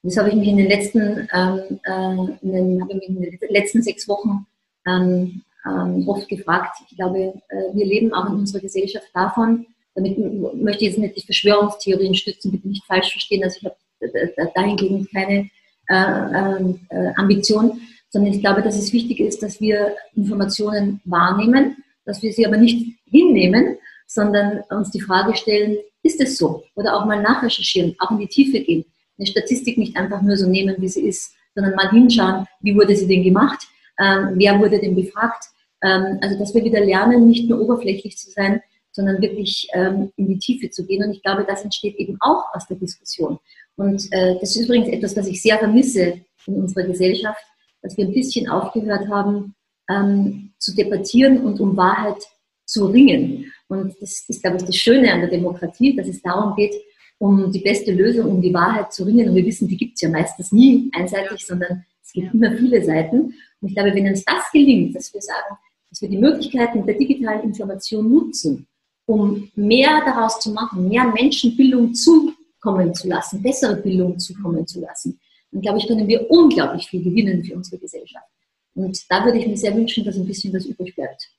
Das 0.06 0.18
habe 0.18 0.30
ich 0.30 0.36
mich 0.36 0.50
in 0.50 0.58
den 0.58 0.68
letzten, 0.68 1.28
ähm, 1.34 1.80
äh, 1.84 2.34
in 2.44 2.52
den, 2.52 2.80
in 2.90 3.22
den 3.22 3.40
letzten 3.50 3.82
sechs 3.82 4.08
Wochen 4.08 4.46
ähm, 4.86 5.42
ähm, 5.66 6.08
oft 6.08 6.30
gefragt. 6.30 6.78
Ich 6.88 6.96
glaube, 6.96 7.34
äh, 7.50 7.74
wir 7.74 7.86
leben 7.88 8.14
auch 8.14 8.30
in 8.30 8.36
unserer 8.36 8.62
Gesellschaft 8.62 9.08
davon, 9.16 9.66
damit 9.96 10.20
möchte 10.62 10.84
ich 10.84 10.92
jetzt 10.92 11.00
nicht 11.00 11.18
die 11.18 11.26
Verschwörungstheorien 11.26 12.14
stützen, 12.14 12.52
bitte 12.52 12.68
nicht 12.68 12.86
falsch 12.86 13.14
verstehen, 13.14 13.44
also 13.44 13.58
ich 13.58 13.66
habe 13.66 14.52
dahingehend 14.54 15.12
keine 15.12 15.50
äh, 15.90 15.96
ähm, 15.96 16.82
äh, 16.90 17.12
Ambition, 17.16 17.82
sondern 18.10 18.32
ich 18.32 18.42
glaube, 18.42 18.62
dass 18.62 18.78
es 18.78 18.94
wichtig 18.94 19.20
ist, 19.20 19.42
dass 19.42 19.60
wir 19.60 19.96
Informationen 20.16 21.02
wahrnehmen, 21.06 21.78
dass 22.06 22.22
wir 22.22 22.32
sie 22.32 22.46
aber 22.46 22.58
nicht 22.58 22.96
hinnehmen, 23.10 23.78
sondern 24.06 24.62
uns 24.70 24.92
die 24.92 25.02
Frage 25.02 25.36
stellen, 25.36 25.78
ist 26.04 26.22
es 26.22 26.38
so? 26.38 26.64
Oder 26.76 26.96
auch 26.96 27.06
mal 27.06 27.24
nachrecherchieren, 27.24 27.96
auch 27.98 28.12
in 28.12 28.20
die 28.20 28.28
Tiefe 28.28 28.60
gehen 28.60 28.86
eine 29.18 29.28
Statistik 29.28 29.78
nicht 29.78 29.96
einfach 29.96 30.22
nur 30.22 30.38
so 30.38 30.50
nehmen, 30.50 30.76
wie 30.80 30.88
sie 30.88 31.08
ist, 31.08 31.34
sondern 31.54 31.76
mal 31.76 31.90
hinschauen, 31.90 32.46
wie 32.62 32.76
wurde 32.76 32.96
sie 32.96 33.08
denn 33.08 33.24
gemacht, 33.24 33.68
ähm, 34.00 34.34
wer 34.36 34.60
wurde 34.60 34.80
denn 34.80 34.96
befragt. 34.96 35.46
Ähm, 35.82 36.20
also, 36.22 36.38
dass 36.38 36.54
wir 36.54 36.64
wieder 36.64 36.82
lernen, 36.82 37.28
nicht 37.28 37.50
nur 37.50 37.62
oberflächlich 37.62 38.18
zu 38.18 38.30
sein, 38.32 38.62
sondern 38.92 39.22
wirklich 39.22 39.68
ähm, 39.74 40.12
in 40.16 40.28
die 40.28 40.40
Tiefe 40.40 40.70
zu 40.70 40.86
gehen. 40.86 41.04
Und 41.04 41.12
ich 41.12 41.22
glaube, 41.22 41.46
das 41.48 41.64
entsteht 41.64 41.96
eben 41.98 42.18
auch 42.22 42.46
aus 42.54 42.66
der 42.68 42.78
Diskussion. 42.78 43.40
Und 43.76 44.08
äh, 44.12 44.38
das 44.40 44.56
ist 44.56 44.66
übrigens 44.66 44.88
etwas, 44.88 45.18
was 45.18 45.28
ich 45.28 45.42
sehr 45.42 45.58
vermisse 45.58 46.22
in 46.48 46.56
unserer 46.56 46.88
Gesellschaft, 46.88 47.44
dass 47.82 47.98
wir 47.98 48.06
ein 48.06 48.14
bisschen 48.14 48.50
aufgehört 48.50 49.08
haben, 49.10 49.54
ähm, 49.90 50.54
zu 50.60 50.74
debattieren 50.74 51.42
und 51.42 51.60
um 51.60 51.76
Wahrheit 51.76 52.24
zu 52.66 52.88
ringen. 52.88 53.52
Und 53.68 53.96
das 54.02 54.26
ist, 54.28 54.42
glaube 54.42 54.58
ich, 54.58 54.64
das 54.64 54.76
Schöne 54.76 55.12
an 55.12 55.22
der 55.22 55.30
Demokratie, 55.30 55.96
dass 55.96 56.08
es 56.08 56.22
darum 56.22 56.56
geht, 56.56 56.74
um 57.18 57.52
die 57.52 57.60
beste 57.60 57.92
Lösung, 57.92 58.30
um 58.30 58.42
die 58.42 58.54
Wahrheit 58.54 58.94
zu 58.94 59.04
ringen. 59.04 59.30
Und 59.30 59.36
wir 59.36 59.46
wissen, 59.46 59.68
die 59.68 59.78
gibt 59.78 59.96
es 59.96 60.02
ja 60.02 60.10
meistens 60.10 60.52
nie 60.52 60.90
einseitig, 60.94 61.42
ja. 61.42 61.48
sondern 61.48 61.86
es 62.04 62.12
gibt 62.12 62.28
ja. 62.28 62.34
immer 62.34 62.58
viele 62.58 62.84
Seiten. 62.84 63.34
Und 63.62 63.70
ich 63.70 63.76
glaube, 63.76 63.94
wenn 63.94 64.08
uns 64.08 64.24
das 64.26 64.52
gelingt, 64.52 64.96
dass 64.96 65.14
wir 65.14 65.22
sagen, 65.22 65.58
dass 65.90 66.02
wir 66.02 66.10
die 66.10 66.18
Möglichkeiten 66.18 66.86
der 66.86 66.96
digitalen 66.96 67.44
Information 67.44 68.10
nutzen, 68.10 68.68
um 69.06 69.50
mehr 69.56 70.02
daraus 70.06 70.40
zu 70.40 70.52
machen, 70.52 70.90
mehr 70.90 71.06
Menschen 71.06 71.56
Bildung 71.56 71.94
zukommen 71.94 72.94
zu 72.94 73.08
lassen, 73.08 73.42
bessere 73.42 73.78
Bildung 73.78 74.20
zukommen 74.20 74.68
zu 74.68 74.82
lassen, 74.82 75.20
dann 75.52 75.62
glaube 75.62 75.78
ich, 75.78 75.88
können 75.88 76.08
wir 76.08 76.30
unglaublich 76.30 76.88
viel 76.88 77.04
gewinnen 77.04 77.44
für 77.44 77.56
unsere 77.56 77.80
Gesellschaft. 77.80 78.28
Und 78.74 79.00
da 79.10 79.24
würde 79.24 79.40
ich 79.40 79.48
mir 79.48 79.56
sehr 79.56 79.76
wünschen, 79.76 80.04
dass 80.04 80.18
ein 80.18 80.26
bisschen 80.26 80.54
was 80.54 80.66
übrig 80.66 80.94
bleibt. 80.96 81.30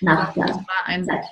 Nach 0.00 0.34
der 0.34 0.46
Zeit. 0.46 1.24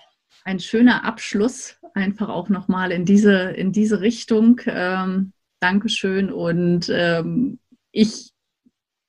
Ein 0.44 0.60
schöner 0.60 1.04
Abschluss 1.04 1.78
einfach 1.94 2.28
auch 2.28 2.48
nochmal 2.48 2.92
in 2.92 3.04
diese, 3.04 3.50
in 3.50 3.72
diese 3.72 4.00
Richtung. 4.00 4.60
Ähm, 4.66 5.32
Dankeschön 5.60 6.32
und 6.32 6.90
ähm, 6.92 7.60
ich 7.92 8.32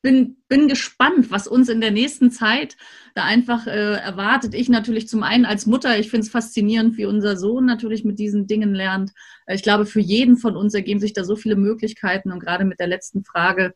bin, 0.03 0.37
bin 0.49 0.67
gespannt, 0.67 1.31
was 1.31 1.47
uns 1.47 1.69
in 1.69 1.81
der 1.81 1.89
nächsten 1.89 2.29
Zeit 2.29 2.75
da 3.15 3.23
einfach 3.23 3.65
äh, 3.65 3.95
erwartet. 3.95 4.53
Ich 4.53 4.69
natürlich 4.69 5.07
zum 5.07 5.23
einen 5.23 5.45
als 5.45 5.65
Mutter, 5.65 5.97
ich 5.97 6.09
finde 6.09 6.25
es 6.25 6.31
faszinierend, 6.31 6.97
wie 6.97 7.05
unser 7.05 7.37
Sohn 7.37 7.65
natürlich 7.65 8.03
mit 8.03 8.19
diesen 8.19 8.45
Dingen 8.45 8.75
lernt. 8.75 9.11
Äh, 9.45 9.55
ich 9.55 9.63
glaube, 9.63 9.85
für 9.85 10.01
jeden 10.01 10.37
von 10.37 10.55
uns 10.57 10.73
ergeben 10.73 10.99
sich 10.99 11.13
da 11.13 11.23
so 11.23 11.35
viele 11.35 11.55
Möglichkeiten 11.55 12.31
und 12.31 12.39
gerade 12.39 12.65
mit 12.65 12.79
der 12.79 12.87
letzten 12.87 13.23
Frage 13.23 13.73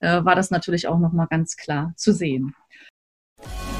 äh, 0.00 0.24
war 0.24 0.34
das 0.34 0.50
natürlich 0.50 0.88
auch 0.88 0.98
nochmal 0.98 1.28
ganz 1.28 1.56
klar 1.56 1.92
zu 1.96 2.12
sehen. 2.12 2.54